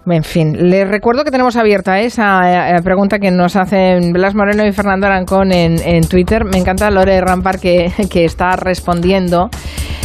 En 0.08 0.22
fin, 0.22 0.70
les 0.70 0.86
recuerdo 0.86 1.24
que 1.24 1.32
tenemos 1.32 1.56
abierta 1.56 2.00
esa 2.00 2.76
eh, 2.76 2.82
pregunta 2.82 3.18
que 3.18 3.32
nos 3.32 3.56
hacen 3.56 4.12
Blas 4.12 4.36
Moreno 4.36 4.64
y 4.64 4.70
Fernando 4.72 5.08
Arancón 5.08 5.50
en, 5.52 6.06
Twitter. 6.06 6.44
Me 6.44 6.58
encanta 6.58 6.90
Lore 6.90 7.20
Rampar 7.20 7.58
que, 7.58 7.92
que 8.10 8.24
está 8.24 8.54
respondiendo. 8.54 9.50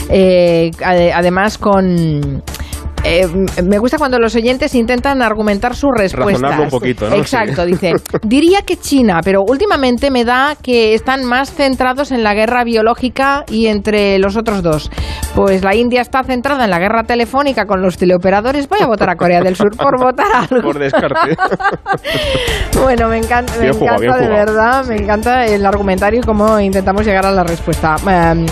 Eh, 0.10 0.72
además 0.84 1.58
con 1.58 2.44
eh, 3.04 3.28
me 3.64 3.78
gusta 3.80 3.98
cuando 3.98 4.20
los 4.20 4.36
oyentes 4.36 4.76
intentan 4.76 5.22
argumentar 5.22 5.76
su 5.76 5.92
respuesta. 5.92 6.60
un 6.62 6.70
poquito, 6.70 7.10
¿no? 7.10 7.16
Exacto, 7.16 7.66
dice. 7.66 7.94
Diría 8.24 8.62
que 8.62 8.78
China, 8.78 9.22
pero 9.24 9.42
últimamente 9.48 10.12
me 10.12 10.26
da 10.26 10.56
que 10.62 10.94
están 10.94 11.24
más 11.24 11.52
centrados 11.52 12.12
en 12.12 12.24
la 12.24 12.34
guerra 12.34 12.64
biológica 12.64 13.44
y 13.50 13.68
entre 13.68 14.20
los 14.20 14.38
otros 14.38 14.62
dos. 14.62 14.92
Pues 15.36 15.64
la 15.64 15.76
India 15.76 16.02
está 16.02 16.24
centrada 16.24 16.66
en 16.66 16.70
la 16.70 16.80
guerra 16.80 17.04
telefónica 17.04 17.66
con 17.66 17.82
los 17.82 17.98
teleoperadores. 17.98 18.68
Voy 18.68 18.80
a 18.82 18.88
votar 18.88 19.10
a 19.10 19.16
Corea 19.16 19.42
del 19.42 19.56
Sur 19.56 19.76
por 19.76 20.00
votar 20.00 20.28
algo. 20.34 20.62
Por 20.62 20.80
descarte. 20.80 21.38
bueno, 22.82 23.08
me 23.08 23.18
encanta, 23.18 23.54
me 23.60 23.68
encanta 23.68 24.18
de 24.18 24.28
verdad, 24.28 24.86
me 24.86 24.96
encanta 24.96 25.46
el 25.46 25.66
argumentario 25.66 26.20
y 26.20 26.24
cómo 26.24 26.60
intentamos 26.60 27.06
llegar 27.06 27.26
a 27.26 27.32
la 27.32 27.44
respuesta. 27.44 27.96
Em, 28.08 28.46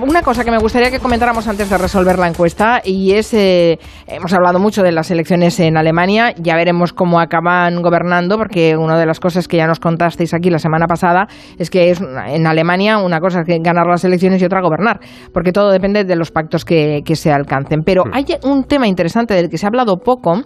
una 0.00 0.22
cosa 0.22 0.44
que 0.44 0.50
me 0.50 0.58
gustaría 0.58 0.90
que 0.90 0.98
comentáramos 0.98 1.46
antes 1.46 1.70
de 1.70 1.78
resolver 1.78 2.18
la 2.18 2.26
encuesta 2.26 2.82
y 2.84 3.12
es, 3.12 3.32
eh, 3.32 3.78
hemos 4.08 4.32
hablado 4.32 4.58
mucho 4.58 4.82
de 4.82 4.90
las 4.90 5.10
elecciones 5.10 5.60
en 5.60 5.76
Alemania, 5.76 6.34
ya 6.36 6.56
veremos 6.56 6.92
cómo 6.92 7.20
acaban 7.20 7.80
gobernando, 7.80 8.36
porque 8.38 8.76
una 8.76 8.98
de 8.98 9.06
las 9.06 9.20
cosas 9.20 9.46
que 9.46 9.56
ya 9.56 9.66
nos 9.68 9.78
contasteis 9.78 10.34
aquí 10.34 10.50
la 10.50 10.58
semana 10.58 10.86
pasada 10.86 11.28
es 11.58 11.70
que 11.70 11.90
es 11.90 12.00
en 12.00 12.46
Alemania 12.46 12.98
una 12.98 13.20
cosa 13.20 13.42
es 13.46 13.62
ganar 13.62 13.86
las 13.86 14.04
elecciones 14.04 14.42
y 14.42 14.44
otra 14.44 14.60
gobernar, 14.60 14.98
porque 15.32 15.52
todo 15.52 15.70
depende 15.70 16.02
de 16.04 16.16
los 16.16 16.32
pactos 16.32 16.64
que, 16.64 17.02
se 17.14 17.32
alcancen. 17.32 17.82
Pero 17.84 18.04
hay 18.12 18.26
un 18.44 18.64
tema 18.64 18.86
interesante 18.86 19.34
del 19.34 19.48
que 19.48 19.58
se 19.58 19.66
ha 19.66 19.68
hablado 19.68 19.98
poco 19.98 20.42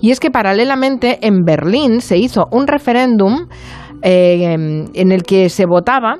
y 0.00 0.10
es 0.10 0.20
que 0.20 0.30
paralelamente 0.30 1.18
en 1.26 1.44
Berlín 1.44 2.00
se 2.00 2.16
hizo 2.16 2.46
un 2.50 2.66
referéndum 2.66 3.46
eh, 4.02 4.52
en 4.52 5.12
el 5.12 5.22
que 5.22 5.48
se 5.48 5.64
votaba 5.66 6.18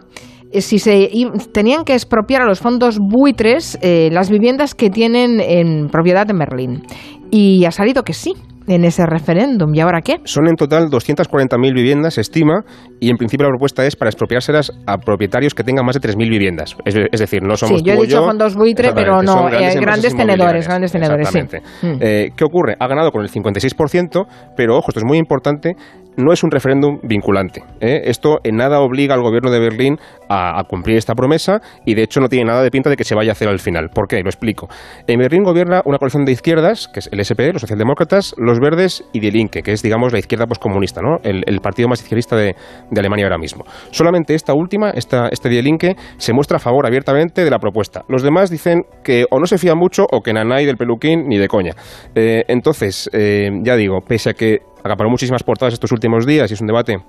si 0.61 0.79
se 0.79 1.11
tenían 1.53 1.85
que 1.85 1.95
expropiar 1.95 2.43
a 2.43 2.47
los 2.47 2.61
fondos 2.61 2.99
buitres 2.99 3.79
eh, 3.83 4.09
las 4.13 4.31
viviendas 4.31 4.75
que 4.75 4.91
tienen 4.91 5.41
en 5.41 5.89
propiedad 5.89 6.29
en 6.31 6.39
Berlín. 6.39 6.83
Y 7.31 7.65
ha 7.65 7.71
salido 7.71 8.03
que 8.03 8.13
sí 8.13 8.35
en 8.67 8.85
ese 8.85 9.05
referéndum. 9.07 9.75
¿Y 9.75 9.81
ahora 9.81 10.01
qué? 10.01 10.21
Son 10.25 10.47
en 10.49 10.57
total 10.57 10.89
240.000 10.89 11.75
viviendas, 11.75 12.15
se 12.15 12.21
estima, 12.21 12.63
y 13.01 13.11
en 13.11 13.17
principio 13.17 13.45
la 13.45 13.51
propuesta 13.51 13.85
es 13.85 13.97
para 13.97 14.09
expropiárselas 14.09 14.73
a 14.87 14.99
propietarios 14.99 15.55
que 15.55 15.63
tengan 15.65 15.85
más 15.85 16.01
de 16.01 16.09
3.000 16.09 16.31
viviendas. 16.31 16.77
Es, 16.85 17.21
decir, 17.21 17.43
no 17.43 17.57
somos 17.57 17.81
Sí, 17.81 17.85
yo 17.85 17.95
he 17.95 18.07
dicho 18.07 18.25
fondos 18.25 18.55
buitre, 18.55 18.93
pero 18.95 19.23
no, 19.23 19.45
grandes, 19.45 20.15
eh, 20.15 20.17
tenedores, 20.17 20.67
grandes 20.67 20.93
tenedores, 20.93 21.29
sí. 21.29 21.41
Mm. 21.83 21.99
¿Qué 22.35 22.45
ocurre? 22.45 22.77
Ha 22.79 22.87
ganado 22.87 23.11
con 23.11 23.23
el 23.23 23.31
56%, 23.31 24.27
pero 24.57 24.79
ojo, 24.79 24.87
esto 24.89 25.01
es 25.01 25.07
muy 25.07 25.19
importante, 25.19 25.75
no 26.17 26.33
es 26.33 26.43
un 26.43 26.51
referéndum 26.51 26.99
vinculante. 27.03 27.63
¿eh? 27.81 28.03
Esto 28.05 28.39
en 28.45 28.57
nada 28.57 28.81
obliga 28.81 29.15
al 29.15 29.23
gobierno 29.23 29.51
de 29.51 29.61
Berlín 29.61 29.99
a, 30.29 30.63
cumplir 30.69 30.97
esta 30.97 31.15
promesa 31.15 31.61
y 31.85 31.95
de 31.95 32.03
hecho 32.03 32.21
no 32.21 32.29
tiene 32.29 32.47
nada 32.47 32.63
de 32.63 32.71
pinta 32.71 32.91
de 32.91 32.97
que 32.97 33.05
se 33.05 33.15
vaya 33.15 33.31
a 33.31 33.33
hacer 33.33 33.49
al 33.49 33.59
final. 33.59 33.91
¿Por 33.91 34.09
qué? 34.09 34.23
Lo 34.23 34.29
explico. 34.29 34.69
En 35.07 35.19
Berlín 35.19 35.43
gobierna 35.43 35.83
una 35.85 35.99
coalición 35.99 36.25
de 36.25 36.33
izquierdas, 36.33 36.89
que 36.89 37.01
es 37.01 37.09
el 37.13 37.25
SPD, 37.25 37.53
los 37.53 37.61
socialdemócratas, 37.61 38.35
los 38.39 38.61
verdes 38.61 39.05
y 39.13 39.21
Die 39.21 39.31
Linke, 39.31 39.63
que 39.63 39.73
es 39.73 39.83
digamos 39.83 40.13
la 40.13 40.19
izquierda 40.19 40.47
poscomunista, 40.47 41.01
¿no? 41.03 41.19
el, 41.23 41.61
partido 41.61 41.89
más 41.89 42.01
izquierdista 42.01 42.37
de, 42.37 42.55
Alemania 42.97 43.27
ahora 43.27 43.39
mismo. 43.39 43.65
Solamente 43.91 44.35
esta 44.35 44.55
última, 44.55 44.91
este 44.91 45.49
Die 45.49 45.63
Linke, 45.63 45.97
se 46.17 46.33
muestra 46.33 46.57
a 46.57 46.61
favor 46.61 46.87
abiertamente 46.87 47.45
de 47.45 47.51
la 47.51 47.59
propuesta. 47.59 48.05
Los 48.09 48.23
demás 48.23 48.51
dicen 48.51 48.85
que 49.03 49.27
o 49.31 49.39
no 49.39 49.47
se 49.47 49.59
fían 49.59 49.79
mucho 49.79 50.07
o 50.11 50.21
que 50.21 50.33
nanay 50.33 50.65
del 50.67 50.77
peluquín 50.77 51.29
ni 51.29 51.39
de 51.39 51.49
coña. 51.49 51.73
Eh, 52.15 52.45
entonces, 52.49 53.11
eh, 53.13 53.51
ya 53.63 53.77
digo, 53.77 54.01
pese 54.01 54.31
a 54.31 54.35
que 54.35 54.61
acaparó 54.85 55.11
muchísimas 55.11 55.43
portadas 55.43 55.75
estos 55.75 55.91
últimos 55.91 56.27
días 56.27 56.51
y 56.51 56.55
es 56.55 56.61
un 56.61 56.67
debate 56.67 57.03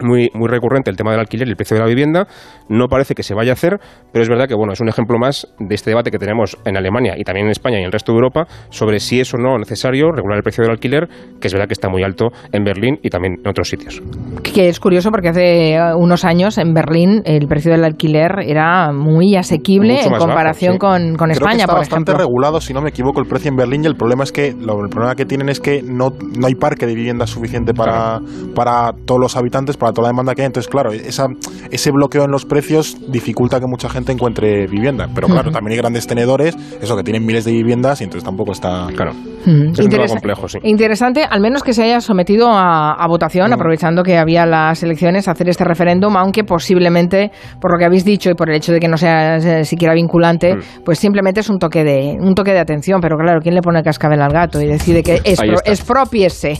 muy, 0.00 0.30
muy 0.34 0.48
recurrente 0.48 0.90
el 0.90 0.96
tema 0.96 1.10
del 1.10 1.20
alquiler 1.20 1.48
y 1.48 1.50
el 1.50 1.56
precio 1.56 1.76
de 1.76 1.82
la 1.82 1.88
vivienda. 1.88 2.26
No 2.68 2.88
parece 2.88 3.14
que 3.14 3.22
se 3.22 3.34
vaya 3.34 3.52
a 3.52 3.54
hacer, 3.54 3.78
pero 4.12 4.22
es 4.22 4.28
verdad 4.28 4.46
que 4.46 4.54
bueno, 4.54 4.72
es 4.72 4.80
un 4.80 4.88
ejemplo 4.88 5.18
más 5.18 5.46
de 5.58 5.74
este 5.74 5.90
debate 5.90 6.10
que 6.10 6.18
tenemos 6.18 6.56
en 6.64 6.76
Alemania 6.76 7.14
y 7.16 7.24
también 7.24 7.46
en 7.46 7.52
España 7.52 7.76
y 7.76 7.80
en 7.80 7.86
el 7.86 7.92
resto 7.92 8.12
de 8.12 8.16
Europa 8.16 8.46
sobre 8.70 9.00
si 9.00 9.20
es 9.20 9.32
o 9.34 9.38
no 9.38 9.58
necesario 9.58 10.10
regular 10.12 10.38
el 10.38 10.42
precio 10.42 10.62
del 10.62 10.72
alquiler, 10.72 11.08
que 11.40 11.48
es 11.48 11.52
verdad 11.52 11.66
que 11.66 11.74
está 11.74 11.88
muy 11.88 12.02
alto 12.02 12.28
en 12.52 12.64
Berlín 12.64 12.98
y 13.02 13.10
también 13.10 13.36
en 13.42 13.48
otros 13.48 13.68
sitios. 13.68 14.02
Que 14.42 14.68
es 14.68 14.80
curioso 14.80 15.10
porque 15.10 15.28
hace 15.28 15.74
eh, 15.74 15.94
unos 15.96 16.24
años 16.24 16.58
en 16.58 16.72
Berlín 16.74 17.22
el 17.24 17.46
precio 17.46 17.72
del 17.72 17.84
alquiler 17.84 18.40
era 18.44 18.92
muy 18.92 19.36
asequible 19.36 20.02
en 20.02 20.12
comparación 20.12 20.78
con, 20.78 21.16
con 21.16 21.30
España, 21.30 21.60
está 21.60 21.72
por 21.72 21.78
bastante 21.78 22.14
regulado, 22.14 22.60
si 22.60 22.72
no 22.72 22.80
me 22.80 22.90
equivoco, 22.90 23.20
el 23.20 23.26
precio 23.26 23.50
en 23.50 23.56
Berlín 23.56 23.84
y 23.84 23.86
el 23.86 23.96
problema 23.96 24.24
es 24.24 24.32
que 24.32 24.52
lo, 24.52 24.82
el 24.82 24.88
problema 24.88 25.14
que 25.14 25.24
tienen 25.24 25.48
es 25.48 25.60
que 25.60 25.82
no, 25.82 26.10
no 26.38 26.46
hay 26.46 26.54
parque 26.54 26.86
de 26.86 26.94
vivienda 26.94 27.26
suficiente 27.26 27.74
para, 27.74 28.20
para 28.54 28.92
todos 29.04 29.20
los 29.20 29.36
habitantes, 29.36 29.76
para 29.76 29.87
toda 29.92 30.08
la 30.08 30.12
demanda 30.12 30.34
que 30.34 30.42
hay. 30.42 30.46
Entonces, 30.46 30.70
claro, 30.70 30.92
esa, 30.92 31.26
ese 31.70 31.90
bloqueo 31.90 32.24
en 32.24 32.30
los 32.30 32.44
precios 32.44 32.96
dificulta 33.08 33.60
que 33.60 33.66
mucha 33.66 33.88
gente 33.88 34.12
encuentre 34.12 34.66
vivienda. 34.66 35.08
Pero 35.14 35.28
claro, 35.28 35.50
también 35.50 35.72
hay 35.72 35.78
grandes 35.78 36.06
tenedores, 36.06 36.56
eso 36.80 36.96
que 36.96 37.02
tienen 37.02 37.24
miles 37.24 37.44
de 37.44 37.52
viviendas 37.52 38.00
y 38.00 38.04
entonces 38.04 38.24
tampoco 38.24 38.52
está. 38.52 38.86
Claro. 38.94 39.12
Es 39.46 39.78
un 39.78 40.06
complejo, 40.08 40.48
sí. 40.48 40.58
Interesante, 40.62 41.24
al 41.24 41.40
menos 41.40 41.62
que 41.62 41.72
se 41.72 41.82
haya 41.82 42.00
sometido 42.00 42.48
a, 42.50 43.06
votación, 43.08 43.52
aprovechando 43.52 44.02
que 44.02 44.18
había 44.18 44.44
las 44.44 44.82
elecciones, 44.82 45.28
hacer 45.28 45.48
este 45.48 45.64
referéndum, 45.64 46.16
aunque 46.16 46.44
posiblemente, 46.44 47.30
por 47.60 47.72
lo 47.72 47.78
que 47.78 47.86
habéis 47.86 48.04
dicho 48.04 48.30
y 48.30 48.34
por 48.34 48.50
el 48.50 48.56
hecho 48.56 48.72
de 48.72 48.80
que 48.80 48.88
no 48.88 48.98
sea 48.98 49.36
eh, 49.36 49.64
siquiera 49.64 49.94
vinculante, 49.94 50.56
pues 50.84 50.98
simplemente 50.98 51.40
es 51.40 51.48
un 51.48 51.58
toque 51.58 51.84
de 51.84 52.18
un 52.20 52.34
toque 52.34 52.52
de 52.52 52.58
atención. 52.58 53.00
Pero 53.00 53.16
claro, 53.16 53.40
¿quién 53.40 53.54
le 53.54 53.62
pone 53.62 53.82
cascabel 53.82 54.20
al 54.20 54.32
gato 54.32 54.60
y 54.60 54.66
decide 54.66 55.02
que 55.02 55.20
es, 55.24 55.40
expropiese? 55.64 56.58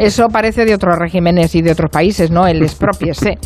Eso 0.00 0.28
parece 0.28 0.64
de 0.64 0.74
otros 0.74 0.98
regímenes 0.98 1.54
y 1.54 1.62
de 1.62 1.72
otros 1.72 1.90
países, 1.90 2.30
¿no? 2.30 2.46
El 2.46 2.65
expropiese. 2.66 3.38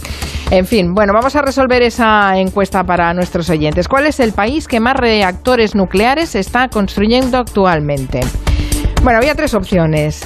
En 0.50 0.66
fin, 0.66 0.94
bueno, 0.94 1.12
vamos 1.12 1.36
a 1.36 1.42
resolver 1.42 1.82
esa 1.82 2.36
encuesta 2.36 2.82
para 2.84 3.14
nuestros 3.14 3.48
oyentes. 3.50 3.86
¿Cuál 3.86 4.06
es 4.06 4.18
el 4.20 4.32
país 4.32 4.66
que 4.66 4.80
más 4.80 4.96
reactores 4.96 5.74
nucleares 5.74 6.34
está 6.34 6.68
construyendo 6.68 7.38
actualmente? 7.38 8.20
Bueno, 9.02 9.18
había 9.18 9.34
tres 9.34 9.54
opciones. 9.54 10.22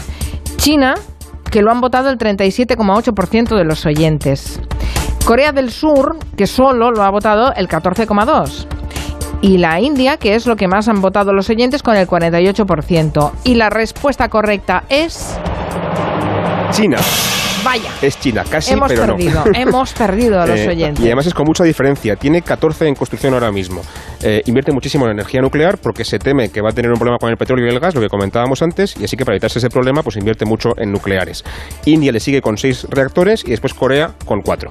China, 0.57 0.95
que 1.51 1.63
lo 1.63 1.71
han 1.71 1.81
votado 1.81 2.11
el 2.11 2.19
37,8% 2.19 3.57
de 3.57 3.65
los 3.65 3.85
oyentes. 3.87 4.61
Corea 5.25 5.53
del 5.53 5.71
Sur, 5.71 6.17
que 6.37 6.47
solo 6.47 6.91
lo 6.91 7.03
ha 7.03 7.11
votado 7.11 7.53
el 7.55 7.69
14,2%. 7.69 8.67
Y 9.41 9.59
la 9.59 9.79
India, 9.79 10.17
que 10.17 10.35
es 10.35 10.47
lo 10.47 10.57
que 10.57 10.69
más 10.69 10.89
han 10.89 11.03
votado 11.03 11.35
los 11.35 11.51
oyentes, 11.51 11.83
con 11.83 11.97
el 11.97 12.09
48%. 12.09 13.31
Y 13.45 13.55
la 13.57 13.69
respuesta 13.69 14.29
correcta 14.29 14.85
es... 14.89 15.39
China. 16.71 16.97
Vaya. 17.65 17.91
Es 18.03 18.21
China, 18.21 18.45
casi, 18.49 18.73
hemos 18.75 18.89
pero 18.93 19.07
perdido, 19.07 19.45
no. 19.45 19.51
hemos 19.55 19.93
perdido 19.95 20.41
a 20.41 20.47
los 20.47 20.59
Eh, 20.61 20.69
oyentes. 20.69 21.03
Y 21.03 21.07
además 21.09 21.27
es 21.27 21.35
con 21.35 21.47
mucha 21.47 21.65
diferencia. 21.65 22.17
Tiene 22.17 22.43
14 22.43 22.87
en 22.89 22.95
construcción 22.95 23.33
ahora 23.35 23.51
mismo. 23.51 23.81
Eh, 24.23 24.43
invierte 24.47 24.73
muchísimo 24.73 25.07
en 25.07 25.13
energía 25.13 25.41
nuclear 25.41 25.79
porque 25.79 26.05
se 26.05 26.19
teme 26.19 26.51
que 26.51 26.61
va 26.61 26.71
a 26.71 26.73
tener 26.73 26.91
un 26.91 26.99
problema 26.99 27.19
con 27.19 27.31
el 27.31 27.37
petróleo 27.37 27.67
y 27.67 27.71
el 27.71 27.81
gas, 27.81 27.95
lo 27.95 28.01
que 28.01 28.09
comentábamos 28.09 28.61
antes, 28.63 28.95
y 29.01 29.05
así 29.05 29.17
que 29.17 29.25
para 29.25 29.35
evitarse 29.37 29.59
ese 29.59 29.71
problema, 29.71 30.03
pues 30.03 30.17
invierte 30.17 30.45
mucho 30.45 30.71
en 30.77 30.93
nucleares. 30.93 31.43
India 31.87 32.13
le 32.13 32.21
sigue 32.21 32.41
con 32.43 32.57
6 32.59 32.87
reactores 32.91 33.43
y 33.47 33.51
después 33.51 33.73
Corea 33.75 34.11
con 34.25 34.43
4. 34.43 34.69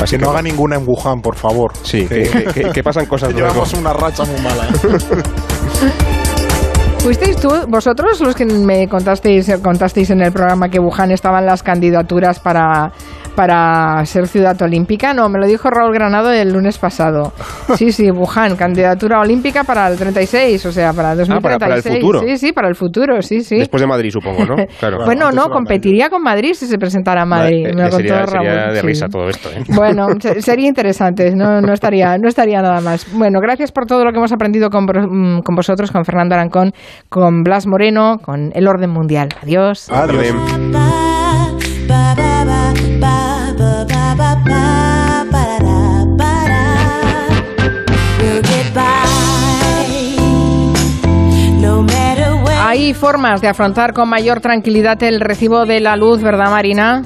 Así 0.00 0.16
Que 0.16 0.22
no 0.22 0.30
haga 0.30 0.42
ninguna 0.42 0.76
en 0.76 0.84
Wuhan, 0.86 1.20
por 1.22 1.34
favor. 1.34 1.72
Sí, 1.82 2.06
que, 2.06 2.22
que- 2.22 2.44
que- 2.44 2.70
que 2.70 2.82
pasan 2.84 3.06
cosas 3.06 3.28
Que 3.30 3.34
luego. 3.40 3.48
llevamos 3.52 3.74
una 3.74 3.92
racha 3.92 4.24
muy 4.24 4.40
mala. 4.40 4.68
¿Fuisteis 7.08 7.36
tú, 7.38 7.48
vosotros, 7.68 8.20
los 8.20 8.34
que 8.34 8.44
me 8.44 8.86
contasteis, 8.86 9.50
contasteis 9.62 10.10
en 10.10 10.20
el 10.20 10.30
programa 10.30 10.68
que 10.68 10.78
Wuhan 10.78 11.10
estaban 11.10 11.46
las 11.46 11.62
candidaturas 11.62 12.38
para, 12.38 12.92
para 13.38 14.04
ser 14.04 14.26
ciudad 14.26 14.60
olímpica? 14.62 15.14
No, 15.14 15.28
me 15.28 15.38
lo 15.38 15.46
dijo 15.46 15.70
Raúl 15.70 15.92
Granado 15.94 16.32
el 16.32 16.52
lunes 16.52 16.76
pasado. 16.76 17.32
Sí, 17.76 17.92
sí, 17.92 18.10
Wuhan, 18.10 18.56
candidatura 18.56 19.20
olímpica 19.20 19.62
para 19.62 19.86
el 19.88 19.96
36, 19.98 20.64
o 20.66 20.72
sea, 20.72 20.92
para 20.94 21.12
el 21.12 21.20
Ah, 21.20 21.38
para- 21.40 21.56
2036. 21.58 21.60
para 21.60 21.74
el 21.76 22.00
futuro. 22.00 22.20
Sí, 22.20 22.38
sí, 22.38 22.52
para 22.52 22.68
el 22.68 22.74
futuro, 22.74 23.22
sí, 23.22 23.40
sí. 23.42 23.58
Después 23.58 23.80
de 23.82 23.86
Madrid, 23.86 24.10
supongo, 24.10 24.44
¿no? 24.44 24.56
Claro. 24.80 25.04
bueno, 25.04 25.30
no, 25.30 25.48
competiría 25.50 26.08
con 26.10 26.22
Madrid 26.22 26.54
si 26.54 26.66
se 26.66 26.78
presentara 26.78 27.22
a 27.22 27.26
Madrid. 27.26 27.66
Eh, 27.66 27.72
me 27.74 27.82
lo 27.82 27.88
eh, 27.88 27.92
sería, 27.92 28.16
contó 28.24 28.30
sería 28.32 28.54
Raúl, 28.64 28.74
de 28.74 28.80
sí. 28.80 28.86
risa 28.86 29.06
todo 29.08 29.28
esto, 29.28 29.48
¿eh? 29.50 29.62
Bueno, 29.68 30.06
se- 30.20 30.40
sería 30.42 30.66
interesante, 30.66 31.30
no, 31.36 31.60
no, 31.60 31.72
estaría, 31.72 32.16
no 32.18 32.26
estaría 32.28 32.60
nada 32.62 32.80
más. 32.80 33.06
Bueno, 33.12 33.38
gracias 33.40 33.70
por 33.70 33.86
todo 33.86 34.04
lo 34.04 34.10
que 34.10 34.18
hemos 34.18 34.32
aprendido 34.32 34.70
con, 34.70 34.84
mm, 34.86 35.42
con 35.42 35.54
vosotros, 35.54 35.92
con 35.92 36.04
Fernando 36.04 36.34
Arancón, 36.34 36.72
con 37.08 37.42
Blas 37.44 37.66
Moreno, 37.68 38.16
con 38.24 38.50
El 38.54 38.66
Orden 38.66 38.90
Mundial. 38.90 39.28
Adiós. 39.42 39.88
Adiós. 39.92 41.07
Hay 52.88 52.94
formas 52.94 53.42
de 53.42 53.48
afrontar 53.48 53.92
con 53.92 54.08
mayor 54.08 54.40
tranquilidad 54.40 55.02
el 55.02 55.20
recibo 55.20 55.66
de 55.66 55.78
la 55.78 55.94
luz, 55.94 56.22
¿verdad, 56.22 56.50
Marina? 56.50 57.02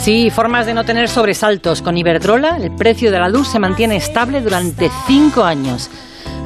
Sí, 0.00 0.30
formas 0.30 0.64
de 0.64 0.72
no 0.72 0.84
tener 0.84 1.10
sobresaltos. 1.10 1.82
Con 1.82 1.98
Iberdrola, 1.98 2.56
el 2.56 2.74
precio 2.74 3.12
de 3.12 3.18
la 3.18 3.28
luz 3.28 3.48
se 3.48 3.58
mantiene 3.58 3.96
estable 3.96 4.40
durante 4.40 4.88
cinco 5.06 5.44
años. 5.44 5.90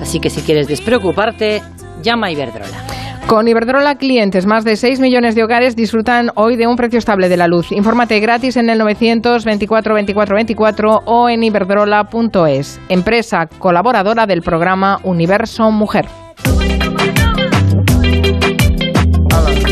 Así 0.02 0.18
que 0.18 0.28
si 0.28 0.40
quieres 0.40 0.66
despreocuparte, 0.66 1.62
llama 2.02 2.26
a 2.26 2.30
Iberdrola. 2.32 2.82
Con 3.28 3.46
Iberdrola 3.46 3.94
clientes, 3.94 4.44
más 4.44 4.64
de 4.64 4.74
6 4.74 4.98
millones 4.98 5.36
de 5.36 5.44
hogares 5.44 5.76
disfrutan 5.76 6.32
hoy 6.34 6.56
de 6.56 6.66
un 6.66 6.74
precio 6.74 6.98
estable 6.98 7.28
de 7.28 7.36
la 7.36 7.46
luz. 7.46 7.70
Infórmate 7.70 8.18
gratis 8.18 8.56
en 8.56 8.68
el 8.70 8.78
924 8.78 9.94
24 9.94 10.34
24 10.34 11.02
o 11.04 11.28
en 11.28 11.44
iberdrola.es, 11.44 12.80
empresa 12.88 13.46
colaboradora 13.46 14.26
del 14.26 14.42
programa 14.42 14.98
Universo 15.04 15.70
Mujer. 15.70 16.06